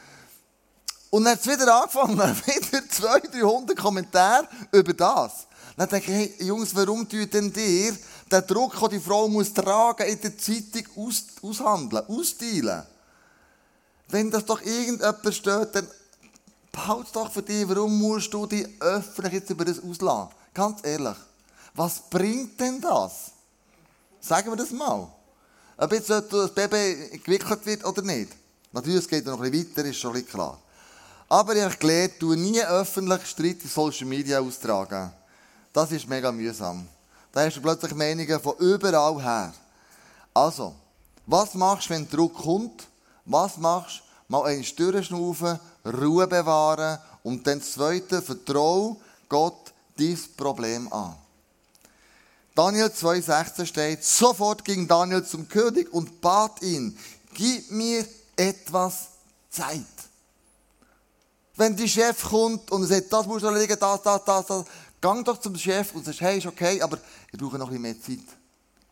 Und 1.11 1.25
dann 1.25 1.33
hat 1.33 1.41
es 1.41 1.47
wieder 1.47 1.83
angefangen, 1.83 2.19
wieder 2.19 2.89
200, 2.89 3.35
300 3.35 3.77
Kommentare 3.77 4.49
über 4.71 4.93
das. 4.93 5.47
Dann 5.77 5.89
denke 5.89 6.13
ich, 6.13 6.17
hey, 6.39 6.47
Jungs, 6.47 6.75
warum 6.75 7.09
tut 7.09 7.35
denn 7.35 7.53
dir 7.53 7.97
den 8.31 8.47
Druck, 8.47 8.79
den 8.79 8.91
die 8.91 9.01
Frau 9.01 9.29
muss 9.29 9.53
tragen, 9.53 10.07
in 10.07 10.21
der 10.21 10.39
Zeitung 10.39 10.85
aus, 10.97 11.25
aushandeln, 11.43 12.05
austeilen? 12.07 12.83
Wenn 14.09 14.31
das 14.31 14.45
doch 14.45 14.63
irgendjemand 14.63 15.35
steht, 15.35 15.75
dann 15.75 15.87
behalte 16.73 17.13
doch 17.13 17.31
für 17.31 17.43
dich, 17.43 17.69
warum 17.69 17.99
musst 17.99 18.33
du 18.33 18.47
dich 18.47 18.67
öffentlich 18.81 19.35
jetzt 19.35 19.51
über 19.51 19.65
das 19.65 19.83
auslassen? 19.83 20.31
Ganz 20.55 20.81
ehrlich. 20.85 21.17
Was 21.75 22.01
bringt 22.09 22.59
denn 22.59 22.81
das? 22.81 23.33
Sagen 24.21 24.51
wir 24.51 24.57
das 24.57 24.71
mal. 24.71 25.09
Ob 25.77 25.93
jetzt 25.93 26.11
das 26.11 26.55
Baby 26.55 27.21
gewickelt 27.25 27.65
wird 27.67 27.85
oder 27.85 28.03
nicht. 28.03 28.33
Natürlich, 28.73 29.01
es 29.01 29.09
geht 29.09 29.27
noch 29.27 29.41
ein 29.41 29.51
bisschen 29.51 29.71
weiter, 29.77 29.85
ist 29.85 29.99
schon 29.99 30.11
ein 30.11 30.15
bisschen 30.15 30.33
klar. 30.33 30.59
Aber 31.29 31.55
ich 31.55 31.63
habe 31.63 31.77
gelernt, 31.77 32.15
du 32.19 32.35
nie 32.35 32.61
öffentlich 32.63 33.27
Streit 33.27 33.63
in 33.63 33.69
Social 33.69 34.07
Media 34.07 34.41
austragen. 34.41 35.13
Das 35.73 35.93
ist 35.93 36.09
mega 36.09 36.33
mühsam. 36.33 36.89
Da 37.31 37.45
hast 37.45 37.57
du 37.57 37.61
plötzlich 37.61 37.95
Meinungen 37.95 38.41
von 38.41 38.57
überall 38.57 39.23
her. 39.23 39.53
Also, 40.35 40.75
was 41.27 41.55
machst 41.55 41.91
du, 41.91 41.95
wenn 41.95 42.09
Druck 42.09 42.35
kommt? 42.35 42.88
Was 43.29 43.57
machst 43.57 44.01
du? 44.01 44.09
mal 44.29 44.45
einen 44.45 44.65
durchschnaufen, 44.77 45.59
Ruhe 45.85 46.27
bewahren 46.27 46.99
und 47.23 47.47
dann 47.47 47.59
das 47.59 47.73
Zweite, 47.73 48.23
vertrau 48.23 49.01
Gott 49.29 49.73
dieses 49.99 50.29
Problem 50.29 50.93
an. 50.93 51.17
Daniel 52.55 52.87
2,16 52.87 53.67
steht, 53.67 54.05
sofort 54.05 54.65
ging 54.65 54.87
Daniel 54.87 55.25
zum 55.25 55.49
König 55.49 55.93
und 55.93 56.21
bat 56.21 56.61
ihn, 56.63 56.97
gib 57.35 57.71
mir 57.71 58.07
etwas 58.37 59.09
Zeit. 59.51 59.85
Wenn 61.57 61.75
die 61.75 61.89
Chef 61.89 62.23
kommt 62.23 62.71
und 62.71 62.87
sagt, 62.87 63.13
das 63.13 63.27
musst 63.27 63.43
du 63.43 63.49
erledigen, 63.49 63.79
das, 63.81 64.03
das, 64.03 64.25
das, 64.25 64.47
das, 64.47 64.65
gang 65.01 65.25
doch 65.25 65.39
zum 65.39 65.57
Chef 65.57 65.95
und 65.95 66.05
sagst, 66.05 66.21
hey, 66.21 66.39
ist 66.39 66.47
okay, 66.47 66.81
aber 66.83 66.99
ich 67.33 67.39
brauche 67.39 67.59
noch 67.59 67.71
ein 67.71 67.81
bisschen 67.81 68.17
mehr 68.17 68.25
Zeit. 68.27 68.37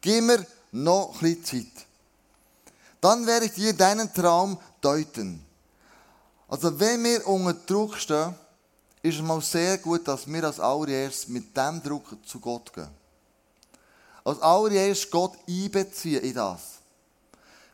Gib 0.01 0.25
mir 0.25 0.47
noch 0.73 1.15
ein 1.15 1.21
bisschen 1.21 1.45
Zeit. 1.45 1.86
Dann 3.01 3.27
werde 3.27 3.47
ich 3.47 3.53
dir 3.53 3.73
deinen 3.73 4.13
Traum 4.13 4.59
deuten. 4.81 5.45
Also 6.49 6.79
wenn 6.79 7.03
wir 7.03 7.27
unter 7.27 7.55
Druck 7.55 7.97
stehen, 7.97 8.35
ist 9.03 9.17
es 9.17 9.23
mal 9.23 9.41
sehr 9.41 9.79
gut, 9.79 10.07
dass 10.09 10.27
wir 10.27 10.45
als 10.45 10.61
allererstes 10.61 11.29
mit 11.29 11.57
diesem 11.57 11.83
Druck 11.83 12.17
zu 12.27 12.41
Gott 12.41 12.73
gehen. 12.73 12.89
Als 14.25 14.41
allererstes 14.41 15.11
Gott 15.11 15.37
einbeziehen 15.49 16.23
in 16.23 16.35
das. 16.35 16.77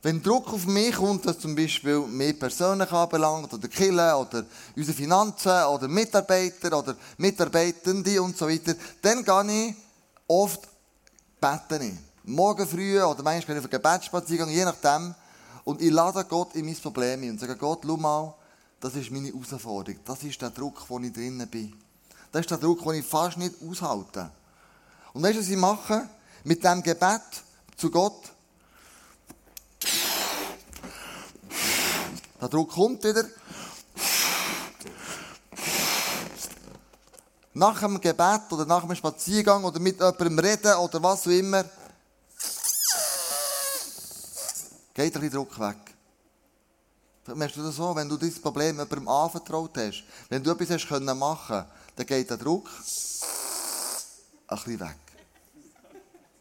Wenn 0.02 0.20
Druck 0.20 0.52
auf 0.52 0.66
mich 0.66 0.96
kommt, 0.96 1.24
dass 1.24 1.38
zum 1.38 1.54
Beispiel 1.54 2.00
mich 2.00 2.38
persönlich 2.38 2.90
anbelangt, 2.90 3.54
oder 3.54 3.68
Kille, 3.68 4.16
oder 4.16 4.44
unsere 4.74 4.96
Finanzen, 4.96 5.64
oder 5.64 5.86
Mitarbeiter, 5.86 6.76
oder 6.76 6.96
Mitarbeitende 7.18 8.20
und 8.20 8.36
so 8.36 8.48
weiter, 8.48 8.74
dann 9.00 9.24
gehe 9.24 9.68
ich 9.68 9.74
oft 10.26 10.62
beten. 11.40 12.11
Morgen 12.24 12.68
früh, 12.68 13.02
oder 13.02 13.20
manchmal 13.24 13.58
auf 13.58 13.64
einen 13.64 13.70
Gebetsspaziergang, 13.70 14.48
je 14.48 14.64
nachdem. 14.64 15.12
Und 15.64 15.82
ich 15.82 15.90
lade 15.90 16.24
Gott 16.24 16.54
in 16.54 16.66
mein 16.66 16.76
Problem 16.76 17.28
und 17.28 17.40
sage, 17.40 17.56
Gott, 17.56 17.80
schau 17.84 17.96
mal, 17.96 18.32
das 18.78 18.94
ist 18.94 19.10
meine 19.10 19.26
Herausforderung. 19.26 20.00
Das 20.04 20.22
ist 20.22 20.40
der 20.40 20.50
Druck, 20.50 20.84
wo 20.88 21.00
ich 21.00 21.12
drinnen 21.12 21.48
bin. 21.48 21.74
Das 22.30 22.42
ist 22.42 22.50
der 22.50 22.58
Druck, 22.58 22.84
den 22.84 22.94
ich 22.94 23.06
fast 23.06 23.38
nicht 23.38 23.56
aushalte. 23.68 24.30
Und 25.12 25.22
weißt 25.24 25.34
du, 25.34 25.40
was 25.40 25.48
ich 25.48 25.56
mache? 25.56 26.08
Mit 26.44 26.62
dem 26.62 26.80
Gebet 26.80 27.22
zu 27.76 27.90
Gott. 27.90 28.30
Der 32.40 32.48
Druck 32.48 32.70
kommt 32.70 33.02
wieder. 33.02 33.24
Nach 37.54 37.80
dem 37.80 38.00
Gebet 38.00 38.42
oder 38.52 38.64
nach 38.64 38.86
dem 38.86 38.94
Spaziergang 38.94 39.64
oder 39.64 39.80
mit 39.80 39.98
jemandem 39.98 40.38
reden 40.38 40.74
oder 40.76 41.02
was 41.02 41.26
auch 41.26 41.30
immer, 41.32 41.64
geht 44.94 45.14
ein 45.14 45.20
bisschen 45.20 45.36
Druck 45.36 45.58
weg. 45.58 45.94
Merkst 47.26 47.56
du 47.56 47.62
das 47.62 47.76
so? 47.76 47.94
Wenn 47.94 48.08
du 48.08 48.16
dieses 48.16 48.40
Problem 48.40 48.76
jemandem 48.76 49.08
anvertraut 49.08 49.76
hast, 49.76 50.02
wenn 50.28 50.42
du 50.42 50.50
etwas 50.50 50.70
hast 50.70 50.88
können 50.88 51.16
machen, 51.18 51.64
dann 51.94 52.06
geht 52.06 52.28
der 52.28 52.36
Druck 52.36 52.68
ein 54.48 54.56
bisschen 54.56 54.80
weg. 54.80 54.98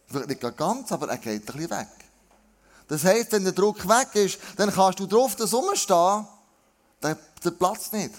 Vielleicht 0.08 0.29
nicht 0.29 0.58
ganz, 0.58 0.91
aber 0.91 1.10
er 1.10 1.17
geht 1.17 1.41
ein 1.41 1.46
bisschen 1.46 1.70
weg. 1.70 1.88
Das 2.88 3.03
heisst, 3.05 3.31
wenn 3.31 3.43
der 3.43 3.53
Druck 3.53 3.88
weg 3.88 4.15
ist, 4.15 4.39
dann 4.58 4.72
kannst 4.72 5.00
du 5.00 5.05
drauf 5.05 5.36
das 5.36 5.53
rumstehen, 5.53 6.27
dann, 7.00 7.17
dann 7.41 7.58
platzt 7.58 7.93
nicht. 7.93 8.13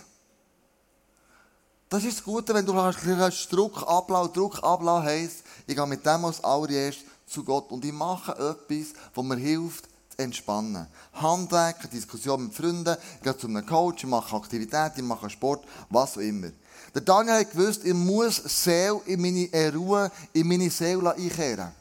Das 1.90 2.04
ist 2.04 2.18
das 2.18 2.24
Gute, 2.24 2.54
wenn 2.54 2.64
du 2.64 2.74
hast, 2.74 3.52
Druck 3.52 3.82
ablassen. 3.86 4.32
Druck 4.32 4.64
ablassen 4.64 5.04
heisst, 5.04 5.42
ich 5.66 5.76
gehe 5.76 5.86
mit 5.86 6.06
dem 6.06 6.24
als 6.24 6.42
allererst 6.42 7.00
zu 7.26 7.44
Gott 7.44 7.70
und 7.70 7.84
ich 7.84 7.92
mache 7.92 8.32
etwas, 8.32 8.94
das 9.14 9.24
mir 9.24 9.36
hilft, 9.36 9.88
entspannen. 10.18 10.86
Handwerk, 11.14 11.90
Diskussion 11.90 12.44
mit 12.44 12.54
Freunden, 12.54 12.96
gehe 13.22 13.36
zu 13.36 13.46
einem 13.46 13.66
Coach, 13.66 14.04
ich 14.04 14.10
mache 14.10 14.36
Aktivitäten, 14.36 15.00
ich 15.00 15.04
mache 15.04 15.30
Sport, 15.30 15.64
was 15.90 16.16
auch 16.16 16.20
immer. 16.20 16.48
Der 16.94 17.02
Daniel 17.02 17.40
hat 17.40 17.52
gewusst, 17.52 17.84
ich 17.84 17.94
muss 17.94 18.36
Seele 18.36 19.00
in 19.06 19.20
meine 19.20 19.74
Ruhe, 19.74 20.10
in 20.32 20.46
meine 20.46 20.70
Seele 20.70 21.14
einkehren. 21.14 21.72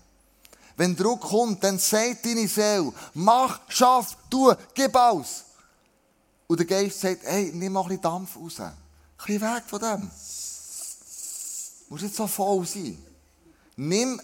Wenn 0.77 0.95
Druck 0.95 1.21
kommt, 1.21 1.63
dann 1.63 1.77
sagt 1.77 2.25
deine 2.25 2.47
Seele, 2.47 2.91
mach, 3.13 3.59
schaff, 3.67 4.17
tu, 4.29 4.53
gib 4.73 4.95
aus. 4.95 5.43
Und 6.47 6.59
der 6.59 6.65
Geist 6.65 6.99
sagt, 6.99 7.23
hey, 7.23 7.51
nimm 7.53 7.73
mal 7.73 7.81
ein 7.81 7.87
bisschen 7.87 8.01
Dampf 8.01 8.35
raus. 8.35 8.59
Ein 8.59 8.73
bisschen 9.17 9.41
weg 9.41 9.63
von 9.67 9.79
dem. 9.79 10.01
Du 10.01 11.93
musst 11.93 12.03
nicht 12.03 12.15
so 12.15 12.27
voll 12.27 12.65
sein. 12.65 12.97
Nimm, 13.75 14.19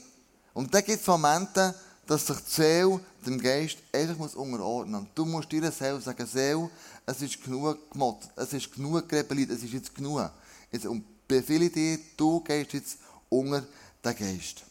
und 0.54 0.74
dann 0.74 0.84
gibt 0.84 1.02
es 1.02 1.08
Momente, 1.08 1.76
dass 2.06 2.26
sich 2.26 2.38
die 2.38 2.52
Seele 2.52 3.00
dem 3.28 3.40
Geist 3.40 3.78
einfach 3.92 4.18
muss 4.18 4.36
unterordnen 4.36 5.02
muss. 5.02 5.10
Du 5.16 5.26
musst 5.26 5.52
dir 5.52 5.72
Seele 5.72 6.02
sagen, 6.02 6.26
Seele, 6.26 6.70
es 7.06 7.22
ist 7.22 7.44
genug 7.44 7.92
gemotzt, 7.92 8.30
es 8.36 8.54
ist 8.54 8.74
genug 8.74 9.08
gerebelliert, 9.08 9.52
es 9.52 9.64
ist 9.64 9.74
jetzt 9.74 9.94
genug. 9.94 10.30
Jetzt, 10.72 10.86
und 10.86 11.04
befehle 11.28 11.70
dir, 11.70 12.00
du 12.16 12.40
gehst 12.42 12.74
jetzt 12.74 12.98
unter 13.30 13.64
den 14.04 14.16
Geist. 14.16 14.64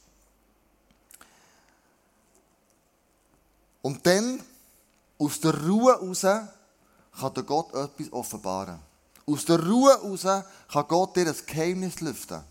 Und 3.83 4.05
dann, 4.07 4.41
aus 5.19 5.41
der 5.41 5.55
Ruhe 5.65 5.93
heraus, 5.93 6.23
kann 6.23 7.35
dir 7.35 7.45
Gott 7.45 7.73
etwas 7.75 8.13
offenbaren. 8.13 8.79
Aus 9.27 9.45
der 9.45 9.65
Ruhe 9.65 9.91
heraus 9.91 10.45
kann 10.73 10.89
Gott 10.89 11.17
dir 11.17 11.27
ein 11.27 11.37
Geheimnis 11.47 12.01
lüften. 12.01 12.43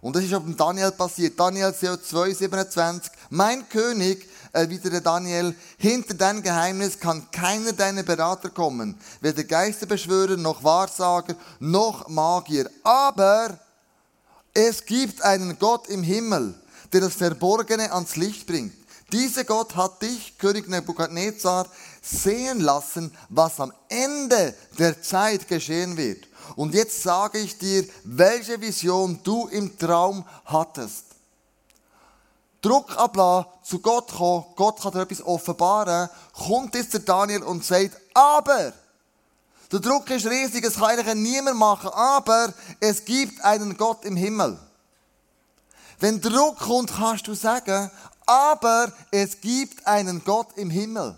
Und 0.00 0.14
das 0.14 0.24
ist 0.24 0.34
auch 0.34 0.42
beim 0.42 0.56
Daniel 0.56 0.92
passiert. 0.92 1.40
Daniel 1.40 1.74
2, 1.74 2.34
27. 2.34 3.10
Mein 3.30 3.66
König, 3.68 4.28
erwiderte 4.54 5.02
Daniel, 5.02 5.54
hinter 5.76 6.14
dein 6.14 6.42
Geheimnis 6.42 6.98
kann 6.98 7.30
keiner 7.30 7.72
deiner 7.72 8.02
Berater 8.02 8.48
kommen. 8.48 8.98
Weder 9.20 9.44
Geisterbeschwörer, 9.44 10.36
noch 10.36 10.64
Wahrsager, 10.64 11.34
noch 11.58 12.08
Magier. 12.08 12.70
Aber 12.82 13.58
es 14.54 14.86
gibt 14.86 15.22
einen 15.22 15.58
Gott 15.58 15.88
im 15.88 16.02
Himmel, 16.02 16.54
der 16.92 17.02
das 17.02 17.14
Verborgene 17.14 17.92
ans 17.92 18.16
Licht 18.16 18.46
bringt. 18.46 18.72
Dieser 19.12 19.44
Gott 19.44 19.76
hat 19.76 20.02
dich, 20.02 20.38
König 20.38 20.68
Nebukadnezar, 20.68 21.66
sehen 22.00 22.60
lassen, 22.60 23.12
was 23.28 23.60
am 23.60 23.72
Ende 23.88 24.54
der 24.78 25.02
Zeit 25.02 25.48
geschehen 25.48 25.96
wird. 25.96 26.26
Und 26.56 26.74
jetzt 26.74 27.02
sage 27.02 27.38
ich 27.38 27.58
dir, 27.58 27.84
welche 28.04 28.60
Vision 28.60 29.20
du 29.22 29.48
im 29.48 29.78
Traum 29.78 30.24
hattest. 30.44 31.13
Druck 32.64 32.96
ablassen, 32.96 33.50
zu 33.62 33.78
Gott 33.80 34.10
kommen, 34.10 34.44
Gott 34.56 34.80
kann 34.80 34.92
dir 34.92 35.02
etwas 35.02 35.22
offenbaren, 35.22 36.08
kommt 36.32 36.74
jetzt 36.74 36.94
der 36.94 37.00
Daniel 37.00 37.42
und 37.42 37.64
sagt, 37.64 37.98
aber, 38.14 38.72
der 39.70 39.80
Druck 39.80 40.08
ist 40.10 40.26
riesig, 40.26 40.64
es 40.64 40.76
kann 40.76 40.98
eigentlich 40.98 41.14
niemand 41.14 41.58
machen, 41.58 41.90
aber 41.90 42.54
es 42.80 43.04
gibt 43.04 43.44
einen 43.44 43.76
Gott 43.76 44.04
im 44.04 44.16
Himmel. 44.16 44.58
Wenn 46.00 46.20
Druck 46.20 46.58
kommt, 46.58 46.90
kannst 46.90 47.26
du 47.26 47.34
sagen, 47.34 47.90
aber 48.24 48.92
es 49.10 49.40
gibt 49.40 49.86
einen 49.86 50.24
Gott 50.24 50.48
im 50.56 50.70
Himmel. 50.70 51.16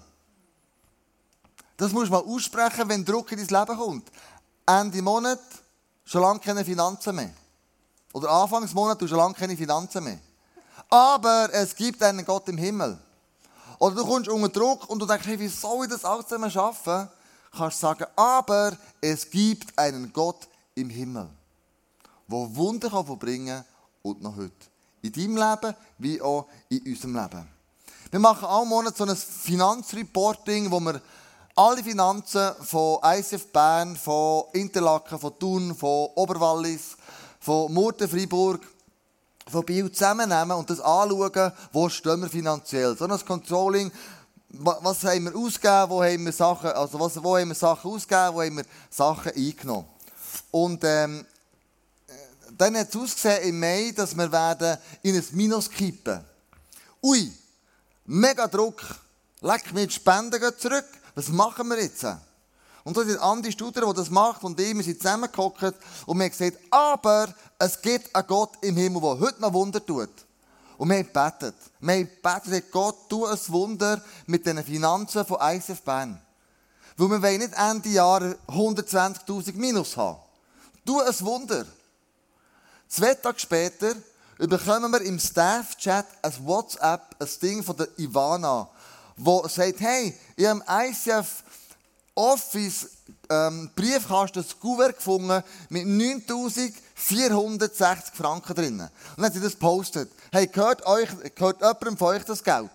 Das 1.77 1.93
musst 1.93 2.09
du 2.09 2.13
mal 2.13 2.25
aussprechen, 2.25 2.89
wenn 2.89 3.05
Druck 3.05 3.31
in 3.33 3.47
dein 3.47 3.61
Leben 3.61 3.79
kommt. 3.79 4.11
Ende 4.67 5.03
Monat 5.03 5.41
schon 6.05 6.23
lange 6.23 6.41
keine 6.41 6.65
Finanzen 6.65 7.15
mehr. 7.15 7.31
Oder 8.13 8.31
Anfangsmonat 8.31 9.01
du 9.01 9.07
schon 9.07 9.19
lange 9.19 9.35
keine 9.35 9.57
Finanzen 9.57 10.03
mehr. 10.03 10.19
Aber 10.89 11.49
es 11.53 11.75
gibt 11.75 12.03
einen 12.03 12.25
Gott 12.25 12.49
im 12.49 12.59
Himmel. 12.59 12.99
Oder 13.79 13.97
du 13.97 14.07
kommst 14.07 14.29
unter 14.29 14.49
Druck 14.49 14.89
und 14.89 14.99
du 14.99 15.07
denkst, 15.07 15.27
hey, 15.27 15.39
wie 15.39 15.49
soll 15.49 15.85
ich 15.85 15.91
das 15.91 16.05
alles 16.05 16.27
zusammen 16.27 16.51
schaffen? 16.51 17.09
Kannst 17.57 17.81
sagen, 17.81 18.07
aber 18.15 18.77
es 19.01 19.29
gibt 19.31 19.79
einen 19.79 20.13
Gott 20.13 20.49
im 20.75 20.91
Himmel, 20.91 21.29
der 22.29 22.57
Wunder 22.57 22.91
kann 22.91 23.07
verbringen 23.07 23.65
und 24.03 24.23
noch 24.23 24.37
heute. 24.37 24.53
In 25.03 25.13
deinem 25.13 25.37
Leben 25.37 25.75
wie 25.99 26.21
auch 26.21 26.47
in 26.69 26.83
unserem 26.83 27.15
Leben. 27.15 27.49
Wir 28.11 28.21
machen 28.21 28.45
alle 28.45 28.67
Monat 28.67 28.97
so 28.97 29.05
ein 29.05 29.17
Finanzreporting, 29.17 30.71
wo 30.71 30.81
wir 30.81 31.01
alle 31.55 31.83
Finanzen 31.83 32.53
von 32.63 32.99
ICF 33.03 33.47
Bern, 33.53 33.97
von 33.97 34.45
Interlaken, 34.53 35.19
von 35.19 35.39
Thun, 35.39 35.75
von 35.75 36.09
Oberwallis, 36.15 36.97
von 37.41 37.73
Murten, 37.73 38.09
Freiburg, 38.09 38.61
von 39.49 39.65
Biel 39.65 39.91
zusammennehmen 39.91 40.57
und 40.57 40.69
das 40.71 40.81
anschauen, 40.81 41.53
wo 41.73 41.89
stehen 41.89 42.21
wir 42.21 42.29
finanziell. 42.29 42.97
So 42.97 43.07
ein 43.07 43.25
Controlling, 43.25 43.93
was 44.49 45.05
haben 45.05 45.25
wir 45.25 45.37
ausgegeben, 45.37 45.91
wo 45.91 46.03
haben 46.03 46.25
wir 46.25 46.33
Sachen, 46.33 46.71
also 46.71 46.99
was, 46.99 47.23
wo 47.23 47.37
haben 47.37 47.49
wir 47.49 47.55
Sachen 47.55 47.91
ausgegeben, 47.91 48.35
wo 48.35 48.43
haben 48.43 48.57
wir 48.57 48.65
Sachen 48.91 49.33
eingenommen. 49.33 49.87
Und 50.51 50.83
ähm, 50.85 51.25
dann 52.57 52.77
hat 52.77 52.89
es 52.89 52.97
ausgesehen 52.97 53.43
im 53.49 53.61
Mai, 53.61 53.93
dass 53.95 54.17
wir 54.17 54.31
werden 54.31 54.79
in 55.03 55.15
ein 55.15 55.25
Minus 55.33 55.71
kippen. 55.71 56.25
Ui, 57.03 57.33
mega 58.07 58.47
Druck. 58.47 58.83
Leck 59.43 59.65
die 59.75 59.91
Spenden 59.91 60.41
zurück. 60.59 60.87
Was 61.15 61.29
machen 61.29 61.69
wir 61.69 61.81
jetzt? 61.81 62.07
Und 62.87 62.97
da 62.97 63.05
sind 63.05 63.19
Andi 63.19 63.51
Studer, 63.51 63.81
der 63.81 63.95
das 63.95 64.11
macht, 64.11 64.45
und 64.45 64.61
ich, 64.61 64.73
wir 64.73 64.85
sind 64.85 65.03
zusammengehockt 65.03 65.75
und 66.07 66.19
wir 66.19 66.25
haben 66.25 66.31
gesagt, 66.31 66.57
aber 66.71 67.35
es 67.59 67.83
gibt 67.83 68.15
einen 68.15 68.27
Gott 68.29 68.53
im 68.61 68.77
Himmel, 68.77 69.03
der 69.03 69.19
heute 69.19 69.41
noch 69.41 69.53
Wunder 69.53 69.85
tut. 69.85 70.09
Und 70.79 70.91
wir 70.91 70.99
haben 70.99 71.07
gebetet. 71.13 71.57
Wir 71.81 71.95
haben 71.95 72.09
gebetet, 72.09 72.71
Gott, 72.71 72.95
tu 73.09 73.27
ein 73.27 73.39
Wunder 73.49 74.01
mit 74.27 74.47
den 74.47 74.63
Finanzen 74.63 75.27
von 75.27 75.41
ISF 75.41 75.83
Bern. 75.83 76.23
Weil 76.97 77.09
wir 77.09 77.23
wollen 77.23 77.39
nicht 77.39 77.55
Ende 77.59 77.89
Jahr 77.89 78.23
120.000 78.47 79.55
Minus 79.55 79.97
haben. 79.97 80.21
Tu 80.85 81.01
ein 81.01 81.21
Wunder. 81.23 81.67
Zwei 82.87 83.15
Tage 83.15 83.41
später 83.41 83.97
bekommen 84.39 84.93
wir 84.93 85.01
im 85.01 85.19
Staff-Chat 85.19 86.07
ein 86.23 86.47
WhatsApp, 86.47 87.17
ein 87.19 87.29
Ding 87.43 87.65
von 87.65 87.77
der 87.77 87.89
Ivana, 87.99 88.69
wo 89.17 89.45
sagt, 89.49 89.81
hey, 89.81 90.17
ich 90.37 90.47
habe 90.47 90.63
ICF 90.69 91.43
Office 92.17 92.89
ähm, 93.29 93.71
Briefkasten 93.77 94.41
ein 94.41 94.61
Kuvert 94.61 94.97
gefunden 94.97 95.43
mit 95.69 95.87
9460 95.87 98.15
Franken 98.15 98.55
drin. 98.55 98.81
Und 98.81 98.91
dann 99.17 99.27
hat 99.27 99.35
sie 99.35 99.41
das 99.41 99.53
gepostet. 99.53 100.11
Hey, 100.33 100.47
gehört, 100.47 100.87
euch, 100.87 101.11
gehört 101.35 101.61
jemandem 101.61 101.97
von 101.97 102.09
euch 102.09 102.25
das 102.25 102.43
Geld? 102.43 102.71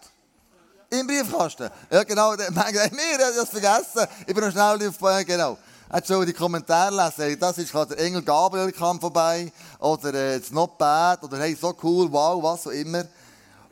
Im 0.92 1.08
Briefkasten. 1.08 1.70
Ja, 1.90 2.04
genau. 2.04 2.32
Mir, 2.36 2.44
ich 2.44 3.36
das 3.36 3.50
vergessen. 3.50 4.06
Ich 4.28 4.36
bin 4.36 4.44
noch 4.44 4.52
schnell 4.52 4.88
auf, 4.88 5.26
genau. 5.26 5.58
Hat 5.90 6.06
schon 6.06 6.26
die 6.26 6.34
Kommentare 6.34 6.96
lesen. 6.96 7.24
Hey, 7.24 7.38
das 7.38 7.58
ist 7.58 7.74
der 7.74 7.98
Engel 7.98 8.22
Gabriel 8.22 8.72
kam 8.72 9.00
vorbei. 9.00 9.52
Oder, 9.80 10.14
äh, 10.14 10.38
it's 10.38 10.52
not 10.52 10.78
bad. 10.78 11.24
Oder, 11.24 11.40
hey, 11.40 11.58
so 11.60 11.76
cool, 11.82 12.12
wow, 12.12 12.44
was 12.44 12.68
auch 12.68 12.72
immer. 12.72 13.06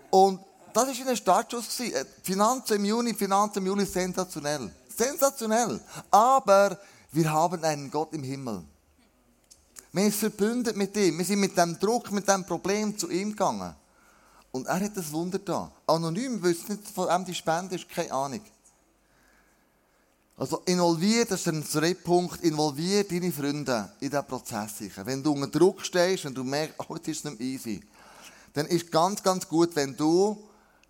Und 0.09 0.39
das 0.73 0.87
war 0.87 1.07
ein 1.07 1.15
Startschuss. 1.15 1.79
Äh, 1.81 2.05
Finanzen 2.23 2.77
im 2.77 2.85
Juni, 2.85 3.13
Finanzen 3.13 3.59
im 3.59 3.67
Juli, 3.67 3.85
sensationell. 3.85 4.71
Sensationell. 4.99 5.79
Aber 6.11 6.77
wir 7.11 7.31
haben 7.31 7.63
einen 7.63 7.89
Gott 7.89 8.13
im 8.13 8.23
Himmel. 8.23 8.63
Wir 9.91 10.03
sind 10.03 10.15
verbündet 10.15 10.75
mit 10.75 10.95
ihm. 10.97 11.17
Wir 11.17 11.25
sind 11.25 11.39
mit 11.39 11.57
dem 11.57 11.79
Druck, 11.79 12.11
mit 12.11 12.27
dem 12.27 12.45
Problem 12.45 12.97
zu 12.97 13.09
ihm 13.09 13.31
gegangen. 13.31 13.73
Und 14.51 14.67
er 14.67 14.79
hat 14.79 14.97
das 14.97 15.11
Wunder 15.11 15.39
da. 15.39 15.71
Anonym 15.87 16.41
wüsste 16.43 16.73
nicht 16.73 16.87
von 16.87 17.09
ihm 17.09 17.25
die 17.25 17.33
Spende 17.33 17.75
ist, 17.75 17.89
keine 17.89 18.11
Ahnung. 18.11 18.41
Also 20.37 20.61
involviert, 20.65 21.31
das 21.31 21.41
ist 21.41 21.47
ein 21.47 21.63
Drehpunkt, 21.63 22.41
involviert 22.43 23.11
deine 23.11 23.31
Freunde 23.31 23.91
in 23.99 24.09
diesen 24.09 24.25
Prozess. 24.25 24.75
Wenn 25.03 25.21
du 25.21 25.33
unter 25.33 25.47
Druck 25.47 25.81
stehst 25.81 26.25
und 26.25 26.35
du 26.35 26.43
merkst, 26.43 26.75
oh, 26.87 26.95
jetzt 26.95 27.09
ist 27.09 27.25
es 27.25 27.31
nicht 27.31 27.41
easy, 27.41 27.81
dann 28.53 28.65
ist 28.67 28.91
ganz, 28.91 29.21
ganz 29.21 29.47
gut, 29.47 29.75
wenn 29.75 29.95
du 29.97 30.48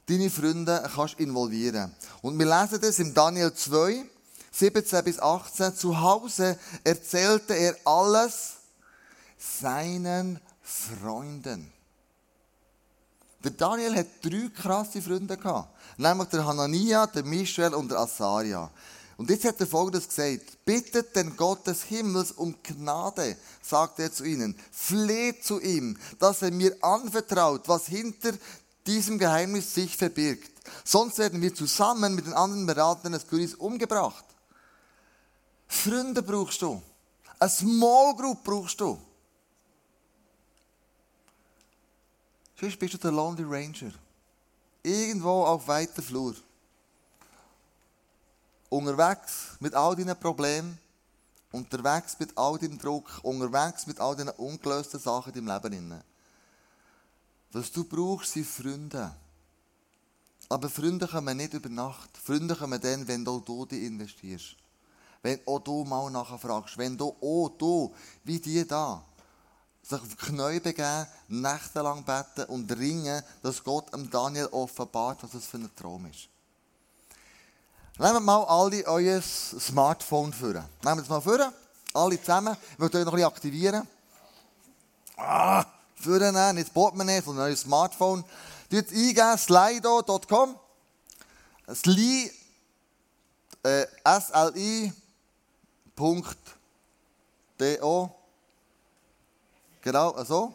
deine 0.10 0.30
Freunde 0.30 0.90
kannst 0.96 1.20
involvieren 1.20 1.94
Und 2.22 2.38
wir 2.40 2.46
lesen 2.46 2.82
das 2.82 3.00
im 3.00 3.14
Daniel 3.14 3.54
2, 3.54 4.04
17 4.52 5.04
bis 5.04 5.20
18. 5.20 5.76
Zu 5.76 6.02
Hause 6.02 6.58
erzählte 6.84 7.54
er 7.54 7.76
alles 7.86 8.54
seinen 9.38 10.40
Freunden. 10.62 11.72
Der 13.44 13.52
Daniel 13.52 13.96
hat 13.96 14.08
drei 14.22 14.50
krasse 14.54 15.02
Freunde 15.02 15.38
gehabt. 15.38 15.70
Nämlich 15.98 16.28
der 16.30 16.46
Hanania, 16.46 17.08
der 17.08 17.24
Michel 17.24 17.74
und 17.74 17.90
der 17.90 18.00
Asaria. 18.00 18.70
Und 19.16 19.30
jetzt 19.30 19.46
hat 19.46 19.60
er 19.60 19.68
Folgendes 19.68 20.08
gesagt. 20.08 20.66
Bittet 20.66 21.16
den 21.16 21.36
Gott 21.36 21.68
des 21.68 21.84
Himmels 21.84 22.32
um 22.32 22.56
Gnade, 22.64 23.38
sagt 23.62 24.00
er 24.00 24.12
zu 24.12 24.24
ihnen. 24.24 24.56
Fleht 24.72 25.44
zu 25.44 25.60
ihm, 25.60 25.98
dass 26.20 26.42
er 26.42 26.52
mir 26.52 26.76
anvertraut, 26.82 27.68
was 27.68 27.88
hinter 27.88 28.34
diesem 28.90 29.20
Geheimnis 29.20 29.74
sich 29.74 29.96
verbirgt. 29.96 30.52
Sonst 30.84 31.20
werden 31.20 31.42
wir 31.42 31.54
zusammen 31.54 32.16
mit 32.16 32.26
den 32.26 32.34
anderen 32.34 32.66
Beratern 32.66 33.12
des 33.12 33.28
Königs 33.28 33.54
umgebracht. 33.54 34.26
Freunde 35.68 36.24
brauchst 36.24 36.62
du. 36.64 36.82
Eine 37.38 37.50
Small 37.50 38.16
Group 38.16 38.44
brauchst 38.44 38.82
du. 38.82 39.00
Sonst 42.60 42.80
bist 42.80 42.96
du 42.96 42.98
der 42.98 43.12
Lonely 43.12 43.44
Ranger. 43.44 43.92
Irgendwo 44.82 45.44
auf 45.46 45.68
weiter 45.68 46.02
Flur. 46.02 46.36
Unterwegs 48.70 49.56
mit 49.60 49.74
all 49.76 49.96
deinen 49.96 50.20
Problemen, 50.20 50.78
unterwegs 51.52 52.18
mit 52.20 52.38
all 52.38 52.58
deinem 52.58 52.78
Druck, 52.78 53.20
unterwegs 53.24 53.88
mit 53.88 54.00
all 54.00 54.16
deinen 54.16 54.30
ungelösten 54.30 55.00
Sachen 55.00 55.34
in 55.34 55.46
deinem 55.46 55.72
Leben. 55.72 56.04
Was 57.52 57.72
du 57.72 57.84
brauchst, 57.84 58.34
sind 58.34 58.46
Freunde. 58.46 59.12
Aber 60.50 60.70
Freunde 60.70 61.08
kommen 61.08 61.38
nicht 61.38 61.54
über 61.54 61.70
Nacht. 61.70 62.10
Freunde 62.18 62.56
kommen 62.56 62.80
dann, 62.82 63.08
wenn 63.08 63.28
auch 63.28 63.40
du 63.40 63.66
dich 63.66 63.84
investierst. 63.84 64.56
Wenn 65.22 65.40
auch 65.46 65.60
du 65.60 65.84
mal 65.84 66.10
nachfragst. 66.10 66.78
Wenn 66.78 66.98
du 66.98 67.16
auch 67.22 67.50
du, 67.58 67.94
wie 68.24 68.40
die 68.40 68.68
da, 68.68 69.04
sich 69.84 70.00
auf 70.00 70.18
Knie 70.18 70.60
begeben, 70.60 71.08
nächtelang 71.28 72.04
beten 72.04 72.46
und 72.52 72.72
ringen, 72.72 73.24
dass 73.42 73.64
Gott 73.64 73.94
dem 73.94 74.10
Daniel 74.10 74.48
offenbart, 74.48 75.24
was 75.24 75.34
es 75.34 75.46
für 75.46 75.58
ein 75.58 75.70
Traum 75.76 76.06
ist. 76.06 76.30
Nehmt 77.98 78.24
mal 78.24 78.44
alle 78.46 78.86
euer 78.86 79.22
Smartphone 79.22 80.32
vor. 80.32 80.54
Nehmt 80.84 81.02
es 81.02 81.10
mal 81.10 81.22
vor, 81.22 81.52
alle 81.94 82.20
zusammen. 82.20 82.56
Ich 82.74 82.80
möchte 82.80 82.98
euch 82.98 83.06
noch 83.06 83.14
ein 83.14 83.18
bisschen 83.18 83.32
aktivieren. 83.32 83.88
Ah, 85.18 85.66
vornehmen, 86.02 86.56
nicht 86.56 86.68
das 86.68 86.74
Portemonnaie, 86.74 87.22
sondern 87.22 87.46
euer 87.46 87.56
Smartphone. 87.56 88.24
Dort 88.70 88.90
eingeben, 88.92 89.38
slido.com. 89.38 90.56
Sli, 91.74 92.32
äh, 93.64 93.86
sli.do. 94.06 94.92
Genau, 99.82 100.12
also. 100.12 100.54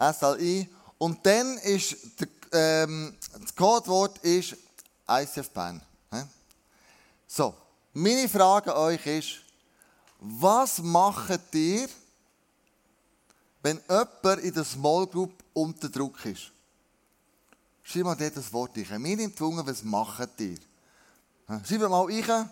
SLI. 0.00 0.68
Und 0.98 1.24
dann 1.24 1.58
ist 1.58 1.96
der, 2.20 2.28
ähm, 2.52 3.16
das 3.40 3.54
Codewort 3.54 4.18
ist 4.18 4.56
ICF 5.08 5.50
Bern. 5.50 5.82
So, 7.26 7.54
meine 7.92 8.28
Frage 8.28 8.74
an 8.74 8.78
euch 8.78 9.06
ist, 9.06 9.28
was 10.18 10.78
macht 10.78 11.54
ihr, 11.54 11.88
wenn 13.62 13.80
jemand 13.88 14.42
in 14.42 14.54
der 14.54 14.64
Small 14.64 15.06
Group 15.06 15.32
unter 15.52 15.88
Druck 15.88 16.24
ist? 16.24 16.52
Schreib 17.82 18.04
mal 18.04 18.14
dort 18.14 18.36
das 18.36 18.52
Wort 18.52 18.76
ein. 18.76 19.02
Mir 19.02 19.16
nimmt 19.16 19.40
Wunder, 19.40 19.66
was 19.66 19.82
macht 19.82 20.40
ihr? 20.40 20.56
Schreib 21.64 21.80
mal 21.80 22.06
ein, 22.08 22.50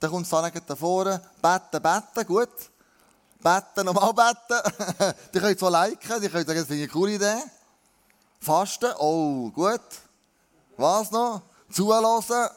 dann 0.00 0.10
kommt 0.10 0.30
da 0.66 0.76
vorne, 0.76 1.20
beten, 1.40 1.82
beten, 1.82 2.26
gut. 2.26 2.70
Beten, 3.40 3.86
nochmal 3.86 4.12
beten. 4.12 5.14
die 5.34 5.38
können 5.38 5.58
zwar 5.58 5.70
liken, 5.70 6.20
die 6.20 6.28
können 6.28 6.46
sagen, 6.46 6.58
das 6.58 6.66
finde 6.66 6.84
ich 6.84 6.90
eine 6.90 6.92
coole 6.92 7.14
Idee. 7.14 7.42
Fasten, 8.40 8.92
oh, 8.98 9.50
gut. 9.50 9.80
Was 10.76 11.10
noch? 11.10 11.42
Zulassen. 11.70 12.48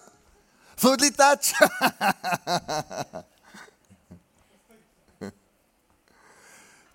Viertel-Touch. 0.76 1.54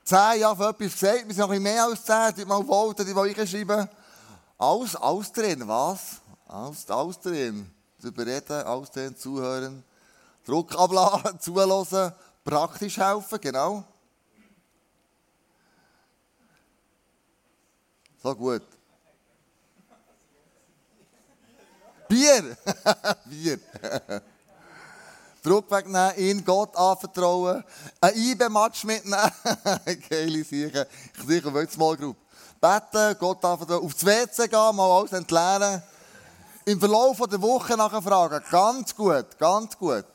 zehn, 0.05 0.41
ja, 0.41 0.55
für 0.55 0.69
etwas 0.69 0.93
gesagt. 0.93 1.29
Wir 1.29 1.35
sind 1.35 1.39
noch 1.39 1.51
ein 1.51 1.63
mehr 1.63 1.85
als 1.85 2.05
zehn. 2.05 2.35
Die 2.37 2.45
mal 2.45 2.67
wollten, 2.67 3.07
die 3.07 3.15
mal 3.15 3.31
reinschreiben. 3.31 3.89
Alles, 4.59 4.97
alles 4.97 5.33
drin, 5.33 5.67
was? 5.67 6.21
Alles, 6.47 6.91
alles 6.91 7.21
drin. 7.21 7.71
Überreden, 8.03 8.63
alles 8.65 8.91
drin, 8.91 9.17
zuhören. 9.17 9.85
Druck 10.45 10.75
abladen, 10.75 11.39
zulassen 11.41 12.13
praktisch 12.45 12.99
helfen, 12.99 13.41
genau. 13.41 13.85
So 18.23 18.35
gut. 18.35 18.63
Bier! 22.09 22.57
Bier! 23.25 23.59
Druck 25.43 25.71
wegnehmen, 25.71 26.17
ihn 26.17 26.45
Gott 26.45 26.77
anvertrauen, 26.77 27.65
ein 28.01 28.15
IB-Match 28.15 28.85
mitnehmen. 28.85 29.33
Geile 30.09 30.45
Sache. 30.45 30.87
Ich 31.17 31.25
sicher 31.27 31.53
will 31.53 31.69
Small 31.69 31.97
Group. 31.97 32.17
Beten, 32.61 33.17
Gott 33.19 33.45
anvertrauen, 33.45 33.85
aufs 33.85 34.07
WC 34.07 34.47
gehen, 34.47 34.77
mal 34.77 34.99
alles 34.99 35.13
entleeren. 35.13 35.83
Im 36.65 36.79
Verlauf 36.79 37.19
der 37.29 37.43
Woche 37.43 37.77
nachher 37.77 38.01
fragen. 38.01 38.41
Ganz 38.51 38.95
gut, 38.95 39.37
ganz 39.37 39.77
gut. 39.77 40.07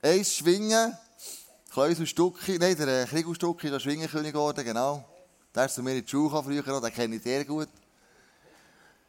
Eins 0.00 0.34
schwingen, 0.34 0.96
Klausel 1.70 2.06
Stucki, 2.06 2.58
nein, 2.58 2.76
der 2.76 3.02
äh, 3.02 3.04
Kriegel 3.04 3.34
Stucki, 3.34 3.68
der 3.68 3.80
Schwingenkönig 3.80 4.32
geworden, 4.32 4.64
genau. 4.64 5.04
Der 5.54 5.66
ist 5.66 5.74
zu 5.74 5.82
mir 5.82 5.96
in 5.96 6.04
die 6.04 6.08
Schule 6.08 6.42
früher, 6.42 6.80
den 6.80 6.92
kenne 6.92 7.16
ich 7.16 7.22
sehr 7.22 7.44
gut. 7.44 7.68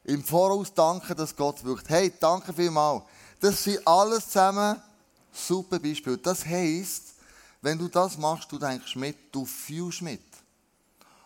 Im 0.04 0.24
Voraus 0.24 0.74
danken, 0.74 1.16
dass 1.16 1.36
Gott 1.36 1.64
wirkt. 1.64 1.88
Hey, 1.90 2.12
danke 2.20 2.52
vielmals. 2.54 3.04
Das 3.40 3.64
sind 3.64 3.88
alles 3.88 4.28
zusammen 4.28 4.82
super 5.36 5.80
Beispiele. 5.80 6.18
Das 6.18 6.46
heisst, 6.46 7.16
wenn 7.62 7.78
du 7.78 7.88
das 7.88 8.18
machst, 8.18 8.52
du 8.52 8.60
denkst 8.60 8.96
mit, 8.96 9.18
du 9.32 9.46
fühlst 9.46 10.02
mit. 10.02 10.22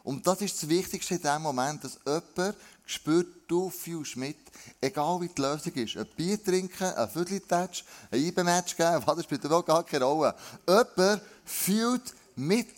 Und 0.04 0.26
das 0.26 0.42
ist 0.42 0.62
das 0.62 0.70
Wichtigste 0.70 1.16
in 1.16 1.22
dem 1.22 1.42
Moment, 1.42 1.84
dass 1.84 2.00
jemand 2.06 2.56
spürt, 2.86 3.28
du 3.48 3.70
fühlst 3.70 4.16
mit, 4.16 4.38
egal 4.82 5.22
wie 5.22 5.28
die 5.28 5.42
Lösung 5.42 5.74
ist. 5.74 5.98
Ein 5.98 6.08
Bier 6.16 6.44
trinken, 6.44 6.86
ein 6.86 7.10
Viertel-Touch, 7.10 7.84
ein 8.10 8.26
Eibenmatch 8.26 8.76
geben, 8.76 9.04
das 9.06 9.24
spielt 9.24 9.44
überhaupt 9.44 9.68
gar 9.68 9.84
keine 9.84 10.06
Rolle. 10.06 10.34
Jemand 10.68 11.22
fühlt 11.46 12.14
mit. 12.36 12.74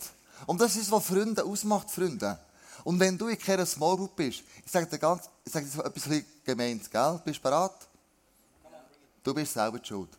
Und 0.47 0.59
das 0.59 0.75
ist, 0.75 0.91
was 0.91 1.05
Freunde 1.05 1.45
ausmacht, 1.45 1.89
Freunde. 1.89 2.37
Und 2.83 2.99
wenn 2.99 3.17
du 3.17 3.27
in 3.27 3.37
keiner 3.37 3.65
Small 3.65 3.95
Group 3.95 4.15
bist, 4.15 4.43
ich 4.65 4.71
sage 4.71 4.87
dir 4.87 4.97
ganz, 4.97 5.29
ich 5.45 5.51
sage 5.51 5.67
dir 5.67 5.85
etwas 5.85 6.23
gemeint, 6.43 6.89
gell? 6.89 7.21
Bist 7.23 7.37
du 7.37 7.43
bereit? 7.43 7.71
Du 9.23 9.33
bist 9.33 9.53
selber 9.53 9.79
schuld. 9.83 10.09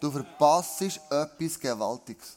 Du 0.00 0.10
verpasst 0.10 0.82
etwas 0.82 1.60
Gewaltiges. 1.60 2.36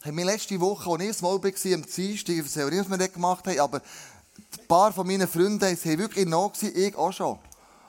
Ich 0.00 0.10
habe 0.10 0.22
letzte 0.22 0.60
Woche, 0.60 0.90
als 0.90 1.02
ich 1.02 1.22
mal 1.22 1.42
war, 1.42 1.74
am 1.74 1.86
Dienstag, 1.86 2.32
ich 2.34 2.44
weiß 2.44 2.56
nicht, 2.56 2.80
was 2.80 2.90
wir 2.90 2.98
dort 2.98 3.14
gemacht 3.14 3.46
haben, 3.46 3.58
aber 3.58 3.78
ein 3.78 4.66
paar 4.68 4.92
von 4.92 5.06
meinen 5.06 5.26
Freunden 5.26 5.62
waren 5.62 5.98
wirklich 5.98 6.26
noch, 6.26 6.52
ich 6.60 6.94
auch 6.94 7.12
schon. 7.12 7.38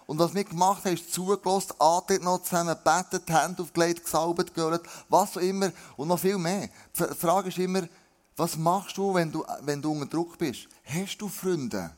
Und 0.07 0.19
was 0.19 0.33
wir 0.33 0.43
gemacht 0.43 0.85
haben, 0.85 0.93
ist 0.93 1.11
zugelassen, 1.11 1.73
atmet 1.79 2.23
noch 2.23 2.41
zusammen, 2.43 2.75
betet, 2.83 3.27
Hände 3.29 3.63
aufgelegt, 3.63 4.03
gesalbt, 4.03 4.53
gehört, 4.53 4.87
was 5.09 5.35
auch 5.35 5.41
immer 5.41 5.71
und 5.97 6.07
noch 6.07 6.19
viel 6.19 6.37
mehr. 6.37 6.69
Die 6.97 7.15
Frage 7.15 7.49
ist 7.49 7.57
immer, 7.57 7.81
was 8.37 8.55
machst 8.55 8.97
du, 8.97 9.13
wenn 9.13 9.31
du, 9.31 9.43
wenn 9.61 9.81
du 9.81 9.91
unter 9.91 10.05
Druck 10.05 10.37
bist? 10.37 10.67
Hast 10.83 11.17
du 11.17 11.27
Freunde, 11.27 11.91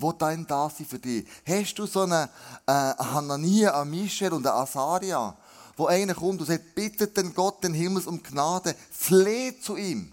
die 0.00 0.18
dann 0.18 0.46
da 0.46 0.68
sind 0.70 0.88
für 0.88 0.98
dich? 0.98 1.26
Hast 1.46 1.74
du 1.74 1.86
so 1.86 2.02
einen 2.02 2.28
äh, 2.66 2.72
Hanania, 2.72 3.80
einen 3.80 3.90
Michel 3.90 4.32
und 4.32 4.46
einen 4.46 4.56
Asaria, 4.56 5.36
wo 5.76 5.86
einer 5.86 6.14
kommt 6.14 6.40
und 6.40 6.46
sagt, 6.46 6.74
bittet 6.74 7.16
den 7.16 7.34
Gott 7.34 7.62
den 7.62 7.74
Himmels 7.74 8.06
um 8.06 8.22
Gnade, 8.22 8.74
fleht 8.90 9.64
zu 9.64 9.76
ihm. 9.76 10.12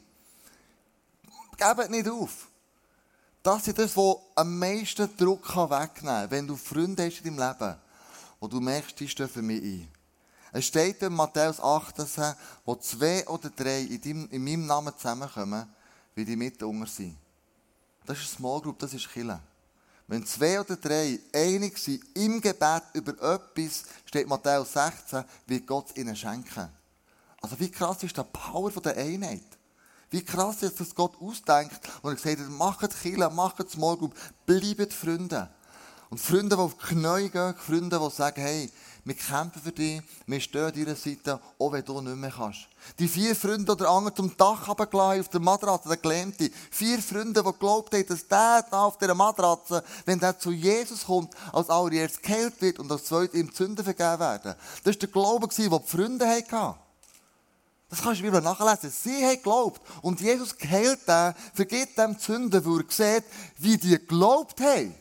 Gebt 1.58 1.90
nicht 1.90 2.08
auf. 2.08 2.48
Das 3.42 3.68
ist 3.68 3.80
das, 3.80 3.96
was 3.96 4.18
am 4.36 4.60
meisten 4.60 5.10
Druck 5.18 5.56
wegnehmen 5.56 5.90
kann, 5.96 6.32
wenn 6.32 6.48
du 6.48 6.56
Freunde 6.56 7.06
hast 7.06 7.22
in 7.22 7.36
deinem 7.36 7.50
Leben, 7.50 7.76
wo 8.40 8.48
du 8.48 8.60
merkst, 8.60 9.00
die 9.00 9.08
stehen 9.08 9.30
für 9.30 9.42
mich 9.42 9.64
ein. 9.64 9.88
Es 10.52 10.66
steht 10.66 11.02
in 11.02 11.14
Matthäus 11.14 11.60
18, 11.60 12.36
wo 12.66 12.76
zwei 12.76 13.28
oder 13.28 13.50
drei 13.50 13.82
in, 13.82 14.02
deinem, 14.02 14.30
in 14.32 14.44
meinem 14.44 14.66
Namen 14.66 14.94
zusammenkommen, 14.98 15.68
wie 16.16 16.26
die 16.26 16.36
Mitte 16.36 16.66
unter 16.66 16.88
sind. 16.88 17.16
Das 18.06 18.18
ist 18.20 18.32
Small 18.32 18.62
Group, 18.62 18.80
das 18.80 18.94
ist 18.94 19.10
Kille. 19.10 19.40
Wenn 20.08 20.26
zwei 20.26 20.60
oder 20.62 20.78
drei 20.78 21.20
einig 21.34 21.78
sind 21.78 22.02
im 22.16 22.40
Gebet 22.40 22.84
über 22.94 23.12
etwas, 23.12 23.84
steht 24.06 24.28
Matthäus 24.28 24.72
16, 24.72 25.26
wird 25.48 25.68
Gott 25.68 25.98
ihnen 25.98 26.16
schenken. 26.16 26.70
Also 27.42 27.60
wie 27.60 27.70
krass 27.70 28.02
ist 28.04 28.16
die 28.16 28.24
Power 28.24 28.72
der 28.72 28.96
Einheit? 28.98 29.44
Wie 30.10 30.24
krass 30.24 30.64
ist, 30.64 30.80
dass 30.80 30.96
Gott 30.96 31.14
ausdenkt 31.20 31.82
und 32.02 32.12
er 32.12 32.16
gesagt 32.16 32.40
hat, 32.40 32.50
macht 32.50 33.02
Kirche, 33.02 33.30
macht 33.30 33.70
Small 33.70 33.98
Group, 33.98 34.16
bleibt 34.46 34.94
Freunde. 34.94 35.50
Und 36.10 36.22
Freunde, 36.22 36.56
die 36.56 36.62
auf 36.62 36.78
die 36.78 36.86
Knie 36.96 37.30
gehen, 37.30 37.56
Freunde, 37.58 38.00
die 38.00 38.16
sagen, 38.16 38.42
hey, 38.42 38.72
wir 39.08 39.16
kämpfen 39.16 39.62
für 39.62 39.72
dich, 39.72 40.02
wir 40.26 40.42
stehen 40.42 40.66
an 40.66 40.74
deiner 40.74 40.96
Seite, 40.96 41.40
auch 41.58 41.72
wenn 41.72 41.86
du 41.86 42.02
nicht 42.02 42.18
mehr 42.18 42.30
kannst. 42.30 42.68
Die 43.00 43.08
vier 43.08 43.38
Freunde 43.38 43.72
oder 43.72 43.90
andere 43.90 44.14
zum 44.14 44.36
Dach 44.36 44.68
runtergelassen, 44.68 45.22
auf 45.22 45.30
der 45.30 45.40
Matratze, 45.40 45.88
der 45.88 45.98
Gelähmte. 45.98 46.52
Vier 46.70 47.02
Freunde, 47.02 47.42
die 47.42 47.50
geglaubt 47.50 47.94
haben, 47.94 48.06
dass 48.06 48.28
der 48.28 48.66
da 48.70 48.84
auf 48.84 48.98
dieser 48.98 49.16
Matratze, 49.16 49.82
wenn 50.06 50.20
der 50.20 50.38
zu 50.38 50.52
Jesus 50.52 51.06
kommt, 51.06 51.34
als 51.54 51.70
allererstes 51.70 52.22
geheilt 52.22 52.62
wird 52.62 52.80
und 52.80 52.92
als 52.92 53.06
zweites 53.06 53.40
ihm 53.40 53.50
Sünden 53.50 53.86
vergeben 53.86 54.20
werden. 54.20 54.56
Das 54.84 54.96
war 54.96 55.00
der 55.00 55.10
Glaube, 55.10 55.48
den 55.48 55.70
die 55.70 55.88
Freunde 55.88 56.28
hatten. 56.28 56.76
Das 57.90 58.02
kannst 58.02 58.20
du 58.20 58.26
wieder 58.26 58.42
nachlesen. 58.42 58.92
Sie 58.92 59.24
haben 59.26 59.38
geglaubt. 59.38 59.82
Und 60.02 60.20
Jesus 60.20 60.54
heilt 60.70 61.08
den, 61.08 61.34
vergibt 61.54 61.98
dem 61.98 62.18
die 62.18 62.24
Sünden, 62.24 62.66
weil 62.66 62.82
er 62.82 62.92
sieht, 62.92 63.24
wie 63.58 63.78
die 63.78 63.92
geglaubt 63.92 64.60
haben. 64.60 64.94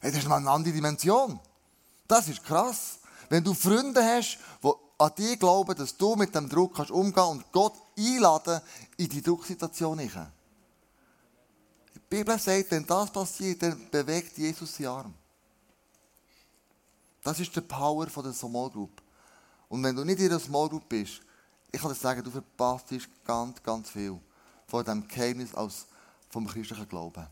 das 0.00 0.12
ist 0.14 0.28
mal 0.28 0.36
eine 0.36 0.50
andere 0.50 0.72
Dimension. 0.72 1.40
Das 2.12 2.28
ist 2.28 2.44
krass. 2.44 2.98
Wenn 3.30 3.42
du 3.42 3.54
Freunde 3.54 4.04
hast, 4.04 4.36
die 4.62 4.70
an 4.98 5.14
dich 5.14 5.38
glauben, 5.38 5.74
dass 5.74 5.96
du 5.96 6.14
mit 6.14 6.34
dem 6.34 6.46
Druck 6.46 6.76
kannst 6.76 6.90
umgehen 6.90 7.24
und 7.24 7.50
Gott 7.50 7.72
einladen 7.98 8.60
in 8.98 9.08
die 9.08 9.22
Drucksituation 9.22 9.98
hinein. 9.98 10.30
Die 11.94 12.00
Bibel 12.10 12.38
sagt, 12.38 12.70
wenn 12.70 12.84
das 12.84 13.10
passiert, 13.10 13.62
dann 13.62 13.88
bewegt 13.90 14.36
Jesus 14.36 14.76
seinen 14.76 14.88
Arm. 14.88 15.14
Das 17.22 17.40
ist 17.40 17.56
die 17.56 17.62
Power 17.62 18.04
der 18.04 18.34
Small 18.34 18.68
Group. 18.68 19.00
Und 19.70 19.82
wenn 19.82 19.96
du 19.96 20.04
nicht 20.04 20.20
in 20.20 20.28
einer 20.28 20.38
Small 20.38 20.68
Group 20.68 20.86
bist, 20.90 21.22
ich 21.70 21.80
kann 21.80 21.92
dir 21.92 21.96
sagen, 21.96 22.22
du 22.22 22.30
verpasst 22.30 22.90
ganz, 23.24 23.62
ganz 23.62 23.88
viel 23.88 24.20
von 24.66 24.84
dem 24.84 25.08
Geheimnis 25.08 25.54
aus 25.54 25.86
vom 26.28 26.46
christlichen 26.46 26.86
Glauben. 26.86 27.26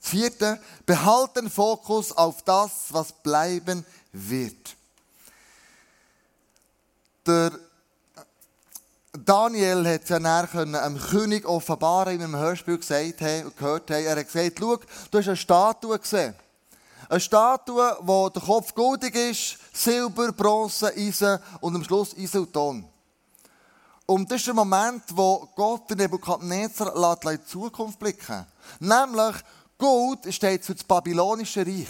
Das 0.00 0.10
vierte, 0.10 0.60
behalte 0.86 1.40
den 1.40 1.50
Fokus 1.50 2.12
auf 2.12 2.42
das, 2.42 2.92
was 2.92 3.12
bleiben 3.12 3.84
wird. 4.12 4.76
Der 7.26 7.52
Daniel 9.24 9.86
hat 9.86 10.04
es 10.04 10.08
ja 10.10 10.20
nachher 10.20 10.60
einem 10.60 10.98
König 10.98 11.44
offenbaren 11.46 12.14
in 12.14 12.22
einem 12.22 12.36
Hörspiel 12.36 12.78
gesagt, 12.78 13.18
gehört. 13.18 13.90
Er 13.90 14.16
hat 14.16 14.26
gesagt, 14.26 14.58
schau, 14.58 14.76
du 15.10 15.18
hast 15.18 15.28
eine 15.28 15.36
Statue 15.36 15.98
gesehen. 15.98 16.34
Eine 17.08 17.20
Statue, 17.20 17.96
wo 18.00 18.28
der 18.28 18.42
Kopf 18.42 18.74
goldig 18.74 19.14
ist, 19.14 19.58
Silber, 19.72 20.30
Bronze, 20.32 20.92
Eisen 20.94 21.38
und 21.60 21.74
am 21.74 21.84
Schluss 21.84 22.16
Eisen 22.16 22.42
und 22.42 22.52
Ton. 22.52 22.84
Und 24.04 24.30
das 24.30 24.40
ist 24.40 24.46
der 24.46 24.54
Moment, 24.54 25.02
wo 25.08 25.48
Gott 25.54 25.90
den 25.90 25.98
Nebukadnezar 25.98 26.94
in 27.24 27.30
die 27.30 27.44
Zukunft 27.44 27.98
blicken 27.98 28.46
Nämlich, 28.80 29.36
Gold 29.78 30.32
steht 30.32 30.64
für 30.64 30.74
das 30.74 30.84
babylonische 30.84 31.60
Reich. 31.60 31.88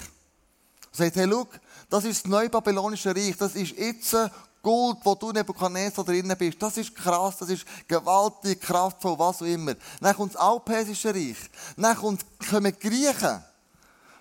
Er 0.92 0.96
sagt, 0.96 1.16
hey, 1.16 1.28
schau, 1.31 1.46
das 1.90 2.05
ist 2.05 2.24
das 2.24 2.31
neue 2.31 2.51
babylonische 2.51 3.14
Reich. 3.14 3.37
Das 3.37 3.55
ist 3.55 3.77
jetzt 3.77 4.14
Gold, 4.62 4.98
wo 5.05 5.14
du 5.14 5.33
Nebukadnezar 5.33 6.05
drinnen 6.05 6.37
bist. 6.37 6.61
Das 6.61 6.77
ist 6.77 6.94
krass, 6.94 7.37
das 7.38 7.48
ist 7.48 7.64
gewaltig, 7.87 8.61
kraftvoll, 8.61 9.18
was 9.18 9.40
auch 9.40 9.46
immer. 9.46 9.74
Dann 10.01 10.16
kommt 10.16 10.35
das 10.35 10.40
Alpesische 10.40 11.14
Reich. 11.14 11.37
Dann 11.77 11.96
kommen 11.96 12.18
die 12.51 12.88
Griechen 12.88 13.42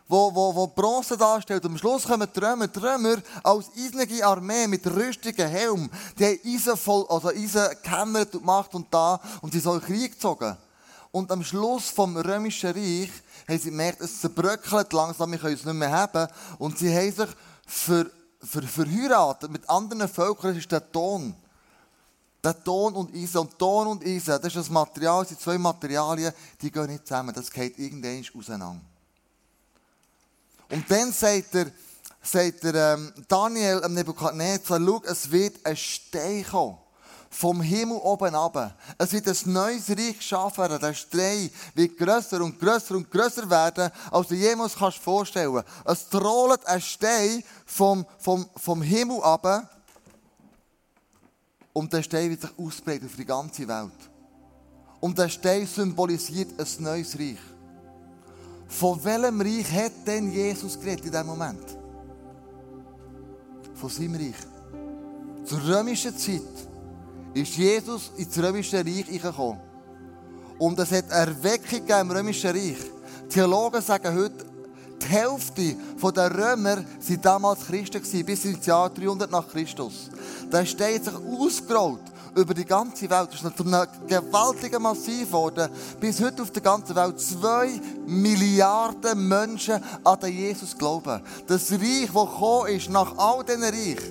wo, 0.07 0.33
wo, 0.33 0.55
wo 0.55 0.67
Bronze 0.67 1.17
darstellt. 1.17 1.63
Und 1.65 1.71
am 1.71 1.77
Schluss 1.77 2.03
kommen 2.03 2.27
die 2.33 2.39
Römer, 2.39 2.67
die 2.67 2.79
Römer 2.79 3.17
als 3.43 3.69
eisige 3.77 4.25
Armee 4.25 4.67
mit 4.67 4.85
rüstigen 4.87 5.47
Helm. 5.47 5.89
Die 6.17 6.25
haben 6.25 6.39
Eisen 6.45 6.77
voll, 6.77 7.05
also 7.09 7.29
Eisen 7.29 7.67
gehämmert 7.83 8.33
und 8.33 8.41
gemacht 8.41 8.73
und 8.73 8.87
da. 8.93 9.19
Und 9.41 9.53
sie 9.53 9.59
sollen 9.59 9.81
Krieg 9.81 10.13
gezogen. 10.13 10.55
Und 11.11 11.31
am 11.31 11.43
Schluss 11.43 11.89
vom 11.89 12.17
römischen 12.17 12.71
Reich 12.71 13.11
haben 13.47 13.59
sie 13.59 13.69
gemerkt, 13.69 14.01
es 14.01 14.21
zerbröckelt 14.21 14.93
langsam, 14.93 15.31
wir 15.31 15.39
können 15.39 15.55
es 15.55 15.65
nicht 15.65 15.73
mehr 15.73 15.91
haben. 15.91 16.27
Und 16.57 16.77
sie 16.77 16.93
haben 16.93 17.11
sich 17.11 17.29
für, 17.67 18.09
für, 18.41 18.63
verheiratet 18.63 19.51
mit 19.51 19.69
anderen 19.69 20.07
Völkern. 20.07 20.55
Ist 20.55 20.71
der 20.71 20.91
Ton. 20.91 21.35
Der 22.43 22.63
Ton 22.63 22.95
und 22.95 23.13
Eisen. 23.13 23.39
Und 23.39 23.59
Ton 23.59 23.87
und 23.87 24.03
Eisen, 24.03 24.41
das 24.41 24.45
ist 24.45 24.55
das 24.55 24.69
Material, 24.69 25.21
das 25.21 25.29
sind 25.29 25.41
zwei 25.41 25.57
Materialien, 25.57 26.33
die 26.61 26.71
gehen 26.71 26.87
nicht 26.87 27.05
zusammen. 27.05 27.35
Das 27.35 27.51
geht 27.51 27.77
irgendwann 27.77 28.25
auseinander. 28.35 28.81
Und 30.69 30.89
dann 30.89 31.11
sagt 31.11 31.55
er, 31.55 31.71
sagt 32.21 32.63
er 32.63 32.93
ähm, 32.93 33.13
Daniel 33.27 33.83
am 33.83 33.93
Nebukadnezar, 33.93 34.79
schau, 34.79 35.01
es 35.05 35.29
wird 35.31 35.65
ein 35.65 35.77
Stein 35.77 36.45
kommen. 36.45 36.77
Vom 37.29 37.61
Himmel 37.61 37.97
oben 37.97 38.35
ab. 38.35 38.75
Es 38.97 39.11
wird 39.13 39.27
ein 39.27 39.53
neues 39.53 39.89
Reich 39.89 40.17
geschaffen 40.17 40.57
werden. 40.57 40.79
Der 40.79 40.93
Stein 40.93 41.49
wird 41.75 41.97
grösser 41.97 42.41
und 42.41 42.59
grösser 42.59 42.95
und 42.95 43.09
grösser 43.09 43.49
werden, 43.49 43.91
als 44.11 44.27
du 44.27 44.35
jemals 44.35 44.75
kannst 44.75 44.99
vorstellen. 44.99 45.63
Es 45.85 46.09
trollt 46.09 46.65
ein 46.65 46.81
Stein 46.81 47.43
vom, 47.65 48.05
vom, 48.19 48.45
vom 48.55 48.81
Himmel 48.81 49.21
ab. 49.21 49.69
Und 51.73 51.93
der 51.93 52.01
Stein 52.01 52.29
wird 52.29 52.41
sich 52.41 52.57
ausbreiten 52.57 53.09
für 53.09 53.17
die 53.17 53.25
ganze 53.25 53.67
Welt. 53.67 53.91
Und 54.99 55.17
der 55.17 55.29
Stein 55.29 55.67
symbolisiert 55.67 56.59
ein 56.59 56.83
neues 56.83 57.17
Reich. 57.19 57.37
Von 58.67 59.03
welchem 59.03 59.39
Reich 59.41 59.71
hat 59.71 59.91
denn 60.05 60.31
Jesus 60.31 60.79
geredet 60.79 61.05
in 61.05 61.11
diesem 61.11 61.27
Moment? 61.27 61.77
Von 63.75 63.89
seinem 63.89 64.15
Reich. 64.15 64.35
Zur 65.45 65.63
römischen 65.63 66.17
Zeit 66.17 66.41
ist 67.37 67.55
Jesus 67.55 68.11
ins 68.17 68.37
römische 68.37 68.77
Reich 68.77 69.21
gekommen. 69.21 69.59
Und 70.57 70.79
es 70.79 70.91
hat 70.91 71.09
Erweckung 71.09 71.87
im 71.87 72.11
römischen 72.11 72.49
Reich. 72.49 72.77
Theologen 73.29 73.81
sagen 73.81 74.15
heute, 74.15 74.45
die 75.01 75.05
Hälfte 75.05 75.75
der 76.15 76.35
Römer 76.35 76.77
waren 76.77 77.21
damals 77.21 77.65
Christen, 77.67 78.25
bis 78.25 78.45
ins 78.45 78.65
Jahr 78.65 78.89
300 78.89 79.29
nach 79.29 79.47
Christus. 79.47 80.09
Da 80.49 80.65
steht 80.65 81.05
sich 81.05 81.13
ausgerollt 81.13 82.01
über 82.35 82.53
die 82.53 82.65
ganze 82.65 83.09
Welt. 83.09 83.29
Das 83.31 83.43
ist 83.43 83.57
zu 83.57 83.63
einem 83.63 83.87
gewaltigen 84.07 84.81
Massiv 84.81 85.27
geworden. 85.27 85.69
Bis 85.99 86.19
heute 86.21 86.41
auf 86.41 86.51
der 86.51 86.63
ganzen 86.63 86.95
Welt 86.95 87.19
zwei 87.19 87.79
Milliarden 88.07 89.27
Menschen 89.27 89.83
an 90.03 90.19
den 90.19 90.35
Jesus 90.35 90.75
glauben. 90.75 91.21
Das 91.45 91.71
Reich, 91.71 92.05
das 92.05 92.13
gekommen 92.13 92.69
ist, 92.71 92.89
nach 92.89 93.15
all 93.17 93.43
diesen 93.43 93.63
Reich, 93.63 94.01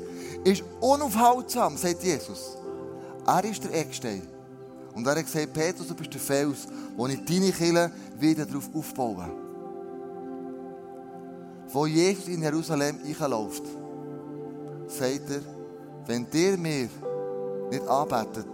ist 0.44 0.62
unaufhaltsam, 0.80 1.76
sagt 1.76 2.04
Jesus. 2.04 2.56
Er 3.26 3.44
ist 3.44 3.64
der 3.64 3.74
Eckstein. 3.74 4.22
Und 4.94 5.06
er 5.06 5.16
hat 5.16 5.24
gesagt, 5.24 5.52
Petrus, 5.52 5.88
du 5.88 5.94
bist 5.94 6.14
der 6.14 6.20
Fels, 6.20 6.66
wo 6.96 7.06
ich 7.06 7.22
deine 7.24 7.52
Kirche 7.52 7.90
wieder 8.18 8.46
darauf 8.46 8.70
aufbaue. 8.74 9.28
Wo 11.68 11.86
Jesus 11.86 12.28
in 12.28 12.42
Jerusalem 12.42 12.98
einläuft, 13.04 13.64
sagt 14.86 15.30
er, 15.30 15.42
wenn 16.06 16.30
dir 16.30 16.56
mir 16.56 16.88
nicht 17.70 17.88
anbetet, 17.88 18.46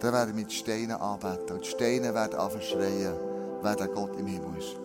dann 0.00 0.12
werden 0.12 0.36
wir 0.36 0.42
mit 0.42 0.52
Steinen 0.52 0.96
anbeten. 0.96 1.56
Und 1.56 1.64
die 1.64 1.70
Steine 1.70 2.12
werden 2.12 2.38
anfangen 2.38 2.62
schreien, 2.62 3.14
wer 3.62 3.76
der 3.76 3.88
Gott 3.88 4.18
im 4.18 4.26
Himmel 4.26 4.58
ist. 4.58 4.76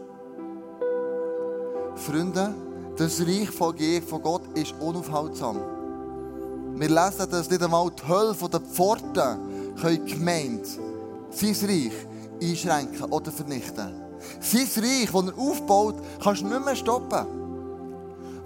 Freunde, 1.95 2.54
das 2.95 3.19
Reich 3.22 3.50
von 3.50 4.22
Gott 4.22 4.43
ist 4.56 4.74
unaufhaltsam. 4.80 5.79
Wir 6.80 6.88
lesen, 6.88 7.30
dass 7.30 7.50
nicht 7.50 7.62
einmal 7.62 7.92
die 7.92 8.08
Hölle 8.08 8.34
den 8.34 8.65
Pforten 8.65 9.76
können 9.82 10.62
sein 11.30 11.56
Reich 11.70 11.92
einschränken 12.42 13.12
oder 13.12 13.34
vernichten. 13.34 13.94
Sein 14.39 14.68
Reich, 14.78 15.10
das 15.12 15.26
er 15.26 15.38
aufbaut, 15.38 15.96
kannst 16.24 16.42
du 16.42 16.48
nicht 16.48 16.63
mehr 16.63 16.78
stoppen. 16.78 17.26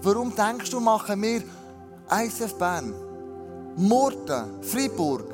Warum 0.02 0.34
denkst 0.34 0.68
du, 0.68 0.80
machen 0.80 1.22
wir 1.22 1.44
ISF 2.10 2.54
Bern, 2.54 2.92
Murten, 3.76 4.60
Freiburg, 4.62 5.26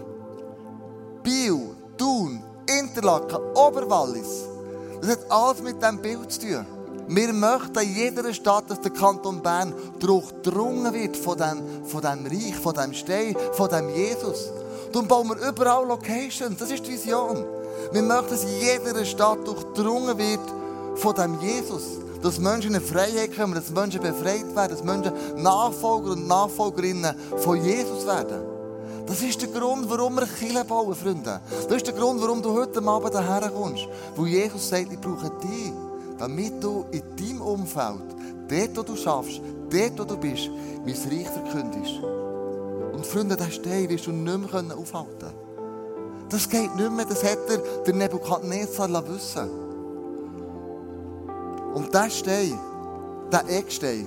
Biel, 1.23 1.75
Thun, 1.97 2.43
Interlaken, 2.67 3.39
Oberwallis? 3.55 4.45
Das 5.01 5.13
hat 5.13 5.31
alles 5.31 5.63
mit 5.63 5.83
diesem 5.83 6.03
Bild 6.03 6.31
zu 6.31 6.41
tun. 6.41 6.80
Wir 7.13 7.33
möchten 7.33 7.81
in 7.81 7.97
jeder 7.97 8.33
Stadt, 8.33 8.71
dass 8.71 8.81
der 8.83 8.93
Kanton 8.93 9.43
Bern 9.43 9.75
durchdrungen 9.99 10.95
wird 10.95 11.17
von 11.17 11.37
dem, 11.37 11.85
von 11.85 12.01
dem 12.01 12.25
Reich, 12.25 12.55
von 12.55 12.73
dem 12.73 12.95
Stein, 12.95 13.35
von 13.55 13.69
dem 13.69 13.89
Jesus. 13.89 14.49
Darum 14.93 15.09
bauen 15.09 15.29
wir 15.29 15.49
überall 15.49 15.89
Locations. 15.89 16.57
Das 16.57 16.71
ist 16.71 16.87
die 16.87 16.93
Vision. 16.93 17.45
Wir 17.91 18.03
möchten, 18.03 18.31
dass 18.31 18.45
in 18.45 18.61
jeder 18.61 19.05
Stadt 19.05 19.45
durchdrungen 19.45 20.17
wird 20.19 20.39
von 20.95 21.13
dem 21.17 21.41
Jesus. 21.41 21.99
Dass 22.23 22.39
Menschen 22.39 22.77
in 22.77 22.81
Freiheit 22.81 23.37
kommen, 23.37 23.55
dass 23.55 23.71
Menschen 23.71 24.03
befreit 24.03 24.55
werden, 24.55 24.71
dass 24.71 24.85
Menschen 24.85 25.43
Nachfolger 25.43 26.13
und 26.13 26.29
Nachfolgerinnen 26.29 27.17
von 27.39 27.61
Jesus 27.65 28.07
werden. 28.07 28.41
Das 29.07 29.21
ist 29.21 29.43
der 29.43 29.49
Grund, 29.49 29.91
warum 29.91 30.15
wir 30.15 30.29
Kirche 30.29 30.65
bauen, 30.65 30.95
Freunde. 30.95 31.41
Das 31.67 31.77
ist 31.77 31.89
der 31.89 31.95
Grund, 31.95 32.23
warum 32.23 32.41
du 32.41 32.53
heute 32.53 32.81
Abend 32.87 33.11
hierher 33.11 33.51
kommst. 33.51 33.89
Weil 34.15 34.29
Jesus 34.29 34.69
sagt, 34.69 34.93
ich 34.93 35.01
brauche 35.01 35.31
dich, 35.43 35.73
damit 36.21 36.63
du 36.63 36.85
in 36.91 37.03
deinem 37.17 37.41
Umfeld, 37.41 38.03
dort, 38.47 38.77
wo 38.77 38.83
du 38.83 38.95
schaffst, 38.95 39.41
dort, 39.71 39.99
wo 39.99 40.05
du 40.05 40.17
bist, 40.19 40.51
mein 40.85 40.95
Reich 40.95 41.29
verkündest. 41.29 41.95
Und 42.93 43.07
Freunde, 43.07 43.37
diesen 43.37 43.53
Stein 43.53 43.89
wirst 43.89 44.07
du 44.07 44.13
nicht 44.13 44.53
mehr 44.53 44.77
aufhalten 44.77 45.19
können. 45.19 46.29
Das 46.29 46.49
geht 46.49 46.77
nicht 46.77 46.93
mehr, 46.93 47.07
das 47.07 47.25
hat 47.25 47.39
der, 47.49 47.59
der 47.87 47.95
Nebukadnezar 47.95 48.89
wissen 49.09 49.51
Und 51.75 51.89
dieser 51.89 52.11
Stein, 52.11 52.59
dieser 53.33 53.49
Eckstein, 53.49 54.07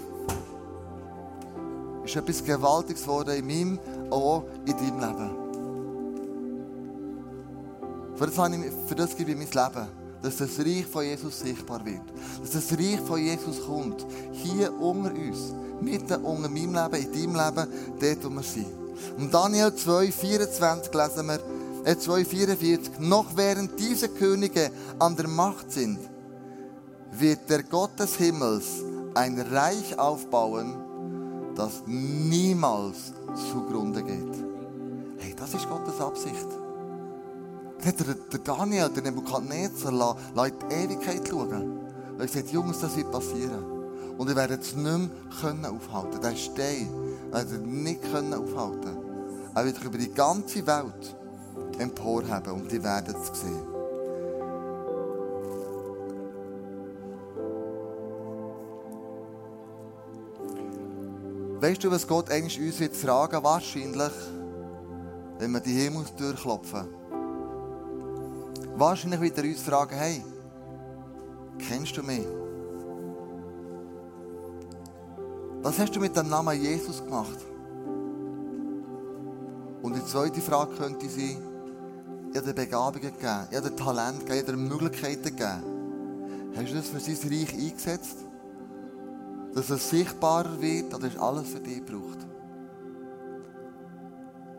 ist 2.06 2.16
etwas 2.16 2.44
Gewaltiges 2.44 3.02
geworden 3.02 3.36
in 3.36 3.48
meinem, 3.48 3.80
auch 4.12 4.44
in 4.66 4.78
deinem 4.78 5.00
Leben. 5.00 5.32
Für 8.16 8.28
das, 8.28 8.50
ich, 8.50 8.72
für 8.88 8.96
das 8.96 9.18
gebe 9.18 9.32
ich 9.32 9.38
mein 9.38 9.48
Leben, 9.48 10.03
dass 10.24 10.38
das 10.38 10.58
Reich 10.60 10.86
von 10.86 11.04
Jesus 11.04 11.42
sichtbar 11.42 11.86
wird. 11.86 12.02
Dass 12.42 12.52
das 12.52 12.72
Reich 12.72 13.00
von 13.06 13.22
Jesus 13.22 13.62
kommt, 13.66 14.06
hier 14.32 14.74
unter 14.74 15.12
uns, 15.12 15.54
mitten 15.82 16.24
unter 16.24 16.50
meinem 16.50 16.74
Leben, 16.74 16.96
in 16.96 17.12
deinem 17.12 17.36
Leben, 17.36 17.68
dort, 18.00 18.26
wo 18.26 18.30
wir 18.30 18.44
sind. 18.44 18.68
Und 19.18 19.34
Daniel 19.34 19.76
2, 19.76 20.12
24 20.12 20.94
lesen 20.94 21.28
wir, 21.28 21.40
2,44. 21.86 23.00
Noch 23.00 23.36
während 23.36 23.78
diese 23.78 24.08
Könige 24.08 24.72
an 25.00 25.16
der 25.18 25.28
Macht 25.28 25.72
sind, 25.72 26.00
wird 27.12 27.50
der 27.50 27.64
Gott 27.64 28.00
des 28.00 28.16
Himmels 28.16 28.66
ein 29.14 29.40
Reich 29.40 30.00
aufbauen, 30.00 30.74
das 31.56 31.84
niemals 31.86 33.14
zugrunde 33.52 34.02
geht. 34.02 34.34
Hey, 35.20 35.36
das 35.38 35.54
ist 35.54 35.70
Gottes 35.70 36.00
Absicht. 36.00 36.63
Hat 37.86 38.00
der, 38.00 38.16
der 38.16 38.40
Daniel, 38.40 38.90
der 38.90 39.04
Nebukadnezar, 39.04 39.92
lässt 40.36 40.56
die 40.62 40.74
Ewigkeit 40.74 41.28
schauen. 41.28 41.80
Er 42.18 42.28
sagt, 42.28 42.52
Jungs, 42.52 42.80
das 42.80 42.96
wird 42.96 43.12
passieren. 43.12 43.66
Und 44.18 44.30
ihr 44.30 44.36
werdet 44.36 44.62
es 44.62 44.76
nicht 44.76 44.86
mehr 44.86 45.72
aufhalten 45.72 46.12
können. 46.12 46.22
Den 46.22 46.38
Stein 46.38 46.90
werdet 47.32 47.52
ihr 47.52 47.58
nicht 47.60 48.06
aufhalten. 48.06 48.98
Er 49.56 49.66
wird 49.66 49.84
über 49.84 49.98
die 49.98 50.14
ganze 50.14 50.66
Welt 50.66 51.16
emporheben 51.78 52.54
und 52.54 52.72
die 52.72 52.84
werden 52.84 53.16
es 53.16 53.40
sehen. 53.40 53.74
Weißt 61.60 61.84
du, 61.84 61.92
was 61.92 62.08
Gott 62.08 62.30
eigentlich 62.30 62.60
uns 62.60 62.80
jetzt 62.80 63.02
fragen 63.02 63.44
Wahrscheinlich, 63.44 64.12
wenn 65.40 65.52
wir 65.52 65.60
die 65.60 65.72
Himmelstür 65.72 66.34
klopfen. 66.36 67.03
Wahrscheinlich 68.76 69.22
wird 69.22 69.38
er 69.38 69.44
uns 69.44 69.62
fragen, 69.62 69.96
hey, 69.96 70.24
kennst 71.60 71.96
du 71.96 72.04
mich? 72.04 72.26
Was 75.62 75.80
hast 75.80 75.96
du 75.96 76.00
mit 76.00 76.16
dem 76.16 76.28
Namen 76.28 76.60
Jesus 76.60 77.04
gemacht? 77.04 77.38
Und 79.82 79.96
die 79.96 80.06
zweite 80.06 80.42
Frage 80.42 80.76
könnte 80.76 81.08
sein, 81.08 81.38
ich 82.32 82.38
habe 82.38 82.48
dir 82.48 82.54
Begabungen 82.54 83.02
gegeben, 83.02 83.48
ich 83.52 83.58
habe 83.58 83.70
dir 83.70 83.76
Talent 83.76 84.20
gegeben, 84.26 84.40
ich 84.40 84.48
habe 84.48 84.58
dir 84.58 84.58
Möglichkeiten 84.58 85.24
gegeben. 85.24 86.54
Hast 86.56 86.70
du 86.72 86.76
das 86.76 86.88
für 86.88 87.00
sein 87.00 87.30
Reich 87.30 87.54
eingesetzt? 87.54 88.18
Dass 89.54 89.70
es 89.70 89.90
sichtbarer 89.90 90.60
wird 90.60 90.94
oder 90.96 91.08
ist 91.08 91.18
alles 91.18 91.50
für 91.50 91.60
dich 91.60 91.86
gebraucht? 91.86 92.18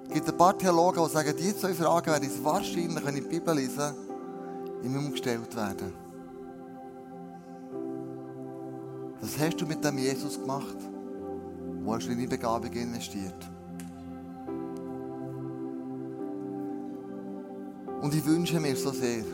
Es 0.08 0.14
gibt 0.14 0.28
ein 0.28 0.36
paar 0.36 0.56
Theologen, 0.56 1.04
die 1.04 1.10
sagen, 1.10 1.34
diese 1.36 1.58
zwei 1.58 1.74
Fragen 1.74 2.06
werden 2.06 2.28
es 2.28 2.44
wahrscheinlich, 2.44 3.04
wenn 3.04 3.16
ich 3.16 3.24
die 3.24 3.28
Bibel 3.28 3.54
lese, 3.56 3.94
immer 4.84 5.10
gestellt 5.10 5.54
werden. 5.56 5.92
Was 9.20 9.38
hast 9.38 9.60
du 9.60 9.66
mit 9.66 9.82
dem 9.82 9.98
Jesus 9.98 10.38
gemacht? 10.38 10.76
Wo 11.82 11.94
hast 11.94 12.06
du 12.06 12.10
deine 12.10 12.28
Begabung 12.28 12.72
investiert? 12.72 13.50
Und 18.02 18.14
ich 18.14 18.24
wünsche 18.26 18.60
mir 18.60 18.76
so 18.76 18.90
sehr, 18.90 19.24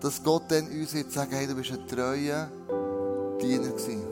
dass 0.00 0.22
Gott 0.22 0.42
dann 0.48 0.66
uns 0.66 0.92
jetzt 0.92 1.12
sagt, 1.12 1.32
hey, 1.32 1.46
du 1.46 1.54
bist 1.54 1.70
ein 1.70 1.86
treuer 1.86 2.50
Diener 3.40 3.68
gewesen. 3.68 4.02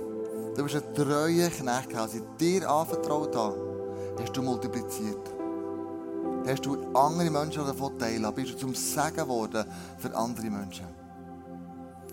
Du 0.57 0.63
bist 0.63 0.77
ein 0.77 0.95
treuer 0.95 1.49
Knecht 1.49 1.89
gewesen. 1.89 1.99
Als 1.99 2.15
ich 2.15 2.23
dir 2.39 2.71
anvertraut 2.71 3.35
habe, 3.35 3.57
hast 4.21 4.37
du 4.37 4.43
multipliziert. 4.43 5.34
Hast 6.47 6.67
du 6.67 6.77
andere 6.93 7.31
Menschen 7.31 7.67
davon 7.67 7.99
teilen 7.99 8.33
bist 8.35 8.53
du 8.53 8.57
zum 8.59 8.75
Segen 8.75 9.17
geworden 9.17 9.65
für 9.99 10.15
andere 10.15 10.51
Menschen. 10.51 10.87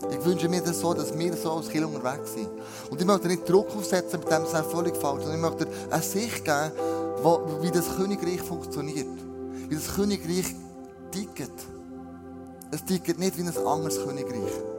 Ich 0.10 0.26
wünsche 0.26 0.50
mir 0.50 0.62
das 0.62 0.80
so, 0.80 0.94
dass 0.94 1.18
wir 1.18 1.36
so 1.36 1.52
als 1.52 1.70
Kind 1.70 1.86
unterwegs 1.86 2.34
sind. 2.34 2.50
Und 2.90 3.00
ich 3.00 3.06
möchte 3.06 3.28
nicht 3.28 3.48
Druck 3.48 3.76
aufsetzen, 3.76 4.20
mit 4.20 4.32
dem 4.32 4.44
es 4.44 4.52
völlig 4.72 4.96
falsch 4.96 5.24
sondern 5.24 5.36
ich 5.36 5.50
möchte 5.50 5.68
eine 5.92 6.02
Sicht 6.02 6.46
geben, 6.46 6.72
wie 7.62 7.72
das 7.72 7.96
Königreich 7.96 8.42
funktioniert. 8.42 9.08
Wie 9.68 9.76
das 9.76 9.94
Königreich 9.94 10.56
tickt. 11.12 11.52
Es 12.72 12.84
tickt 12.86 13.20
nicht 13.20 13.38
wie 13.38 13.42
ein 13.42 13.68
anderes 13.68 14.04
Königreich. 14.04 14.71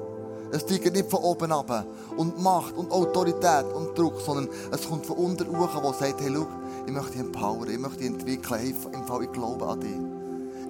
Es 0.53 0.67
tickt 0.67 0.93
nicht 0.93 1.11
von 1.11 1.21
oben 1.21 1.51
ab 1.51 1.87
und 2.17 2.41
Macht 2.43 2.77
und 2.77 2.93
Autorität 2.93 3.65
und 3.75 3.99
Druck, 3.99 4.21
sondern 4.21 4.49
es 4.71 4.89
kommt 4.89 5.07
von 5.07 5.17
unten 5.17 5.59
hoch, 5.59 5.71
der 5.73 5.93
sagt, 5.95 6.21
hey, 6.21 6.31
schau, 6.33 6.47
ich 6.87 6.93
möchte 6.93 7.13
dich 7.13 7.21
empowern, 7.21 7.71
ich 7.71 7.79
möchte 7.79 7.99
dich 7.99 8.09
entwickeln, 8.09 8.61
hey, 8.61 8.75
im 8.93 9.05
Fall, 9.05 9.25
ich 9.25 9.33
glaube 9.33 9.67
an 9.67 9.81
dich. 9.81 9.97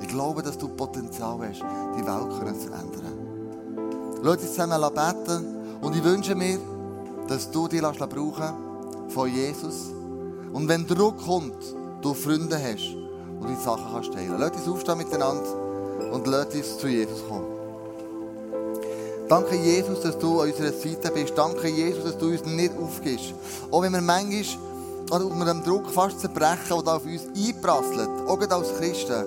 Ich 0.00 0.08
glaube, 0.08 0.42
dass 0.42 0.56
du 0.56 0.68
Potenzial 0.68 1.38
hast, 1.40 1.60
die 1.60 2.06
Welt 2.06 2.60
zu 2.60 2.66
ändern. 2.68 4.20
Lass 4.22 4.36
uns 4.36 4.54
zusammen 4.54 4.94
beten 4.94 5.46
und 5.80 5.96
ich 5.96 6.04
wünsche 6.04 6.34
mir, 6.34 6.58
dass 7.28 7.50
du 7.50 7.66
dich 7.68 7.82
brauchen 7.82 8.52
von 9.08 9.28
Jesus. 9.28 9.90
Und 10.52 10.68
wenn 10.68 10.86
Druck 10.86 11.24
kommt, 11.24 11.74
du 12.02 12.14
Freunde 12.14 12.56
hast, 12.56 13.02
und 13.42 13.48
die 13.48 13.62
Sachen 13.62 13.84
kannst 13.92 14.12
teilen. 14.12 14.36
Lass 14.38 14.52
uns 14.52 14.68
aufstehen 14.68 14.98
miteinander 14.98 16.12
und 16.12 16.26
lass 16.26 16.54
uns 16.54 16.78
zu 16.78 16.88
Jesus 16.88 17.26
kommen. 17.28 17.51
Danke, 19.32 19.56
Jesus, 19.56 20.02
dass 20.02 20.18
du 20.18 20.42
an 20.42 20.50
unserer 20.50 20.72
Seite 20.72 21.10
bist. 21.10 21.32
Danke, 21.34 21.66
Jesus, 21.66 22.04
dass 22.04 22.18
du 22.18 22.26
uns 22.26 22.44
nicht 22.44 22.74
aufgibst. 22.76 23.32
Auch 23.70 23.80
wenn 23.80 23.94
wir 23.94 24.02
manchmal 24.02 25.22
unter 25.22 25.46
dem 25.46 25.64
Druck 25.64 25.88
fast 25.88 26.20
zerbrechen, 26.20 26.84
der 26.84 26.96
auf 26.96 27.06
uns 27.06 27.28
einprasselt, 27.34 28.10
auch 28.28 28.38
als 28.38 28.76
Christen, 28.76 29.24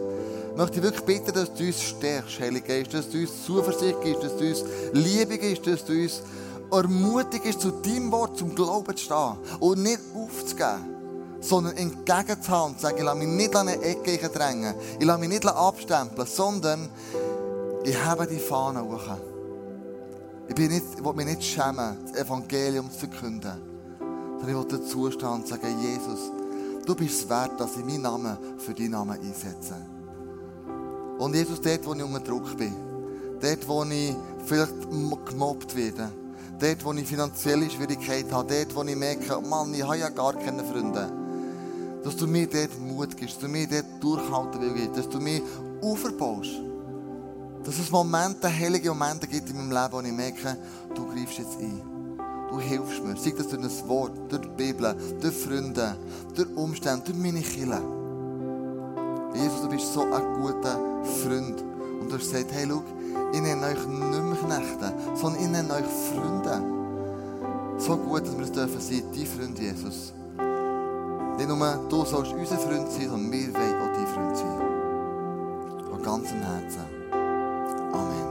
möchte 0.55 0.77
ich 0.77 0.83
wirklich 0.83 1.05
bitten, 1.05 1.33
dass 1.33 1.51
du 1.51 1.65
uns 1.65 1.81
stärkst, 1.81 2.39
Heilige 2.39 2.67
Geist, 2.67 2.93
dass 2.93 3.09
du 3.09 3.17
uns 3.17 3.45
Zuversicht 3.47 3.99
gibst, 4.03 4.21
dass 4.21 4.37
du 4.37 4.47
uns 4.47 4.63
Liebe 4.93 5.39
gibst, 5.39 5.65
dass 5.65 5.83
du 5.83 5.93
uns 5.93 6.21
ermutigst, 6.71 7.61
zu 7.61 7.71
deinem 7.71 8.11
Wort, 8.11 8.37
zum 8.37 8.53
Glauben 8.53 8.95
zu 8.95 9.05
stehen 9.05 9.37
und 9.59 9.81
nicht 9.81 10.01
aufzugeben 10.13 10.91
sondern 11.41 11.77
entgegenzuhaben 11.77 12.73
und 12.73 12.79
sagen, 12.79 12.97
ich 12.97 13.03
lasse 13.03 13.17
mich 13.17 13.27
nicht 13.27 13.55
an 13.55 13.67
eine 13.67 13.81
Ecke 13.81 14.29
drängen, 14.29 14.75
ich 14.99 15.05
lasse 15.05 15.19
mich 15.19 15.29
nicht 15.29 15.47
abstempeln, 15.47 16.27
sondern 16.27 16.89
ich 17.83 18.03
habe 18.03 18.27
die 18.27 18.37
Fahne 18.37 18.83
hoch. 18.83 19.34
Ich, 20.47 20.55
bin 20.55 20.71
nicht, 20.71 20.85
ich 20.95 21.03
will 21.03 21.13
mich 21.13 21.25
nicht 21.25 21.43
schämen, 21.43 21.97
das 22.05 22.15
Evangelium 22.15 22.89
zu 22.91 22.99
verkünden, 22.99 23.53
sondern 24.39 24.49
ich 24.49 24.95
will 24.95 25.11
stehen 25.11 25.29
und 25.29 25.47
sagen, 25.47 25.79
Jesus, 25.81 26.31
du 26.85 26.93
bist 26.95 27.21
es 27.21 27.29
wert, 27.29 27.59
dass 27.59 27.75
ich 27.77 27.83
meinen 27.83 28.03
Namen 28.03 28.37
für 28.57 28.73
deinen 28.73 28.91
Namen 28.91 29.19
einsetze. 29.19 29.75
Und 31.17 31.33
Jesus, 31.33 31.61
dort, 31.61 31.85
wo 31.85 31.93
ich 31.93 32.03
unter 32.03 32.19
Druck 32.19 32.55
bin, 32.57 32.75
dort, 33.41 33.67
wo 33.67 33.83
ich 33.85 34.15
vielleicht 34.45 34.73
gemobbt 35.25 35.75
werde, 35.75 36.11
dort, 36.59 36.85
wo 36.85 36.93
ich 36.93 37.07
finanzielle 37.07 37.69
Schwierigkeiten 37.69 38.31
habe, 38.31 38.53
dort, 38.53 38.75
wo 38.75 38.83
ich 38.83 38.95
merke, 38.95 39.41
Mann, 39.41 39.73
ich 39.73 39.83
habe 39.83 39.97
ja 39.97 40.09
gar 40.09 40.33
keine 40.33 40.63
Freunde, 40.63 41.11
Dass 42.03 42.15
du 42.15 42.27
mir 42.27 42.47
dort 42.47 42.79
Mut 42.79 43.17
gibst, 43.17 43.35
dass 43.35 43.41
du 43.41 43.47
mir 43.47 43.67
dort 43.67 43.85
durchhalten 43.99 44.61
willst, 44.61 44.97
dass 44.97 45.09
du 45.09 45.19
mich 45.19 45.41
aufbaust. 45.81 46.61
Dass 47.65 47.79
es 47.79 47.89
Momente, 47.89 48.47
heilige 48.47 48.89
Momente 48.89 49.25
gibt 49.25 49.49
in 49.49 49.57
meinem 49.57 49.71
Leben, 49.71 49.91
wo 49.91 49.99
ich 50.01 50.13
merke, 50.13 50.55
du 50.93 51.07
greifst 51.07 51.39
jetzt 51.39 51.57
ein. 51.59 51.81
Du 52.49 52.59
hilfst 52.59 53.03
mir. 53.03 53.17
Sei 53.17 53.33
das 53.35 53.47
durch 53.47 53.63
ein 53.63 53.89
Wort, 53.89 54.11
durch 54.29 54.43
die 54.43 54.49
Bibel, 54.49 54.95
durch 55.19 55.33
Freunde, 55.33 55.97
durch 56.35 56.47
Umstände, 56.55 57.03
durch 57.05 57.17
meine 57.17 57.41
Kinder. 57.41 57.81
Jesus, 59.33 59.61
du 59.63 59.69
bist 59.69 59.91
so 59.91 60.03
ein 60.03 60.41
guter 60.41 60.79
Freund. 61.23 61.63
Und 61.99 62.09
du 62.09 62.15
hast 62.15 62.31
gesagt, 62.31 62.51
hey, 62.51 62.67
schau, 62.69 62.83
ich 63.33 63.41
nenne 63.41 63.65
euch 63.65 63.87
nicht 63.87 63.99
mehr 63.99 64.59
Knechte, 64.59 64.93
sondern 65.15 65.41
ich 65.41 65.49
nenne 65.49 65.73
euch 65.73 65.85
Freunde. 66.13 66.61
So 67.79 67.97
gut, 67.97 68.27
dass 68.27 68.37
wir 68.37 68.45
es 68.45 68.51
dürfen 68.51 68.79
sein, 68.79 69.03
dein 69.11 69.25
Freund 69.25 69.59
Jesus. 69.59 70.13
Nicht 71.37 71.49
nur 71.49 71.87
du 71.89 72.05
sollst 72.05 72.31
unser 72.31 72.57
Freund 72.57 72.91
sein, 72.91 73.09
sondern 73.09 73.31
wir 73.31 73.53
wollen 73.53 73.81
auch 73.81 73.93
dein 73.93 74.07
Freund 74.07 74.37
sein. 74.37 75.89
Von 75.89 76.03
ganzem 76.03 76.41
Herzen. 76.41 76.94
Amen. 77.95 78.24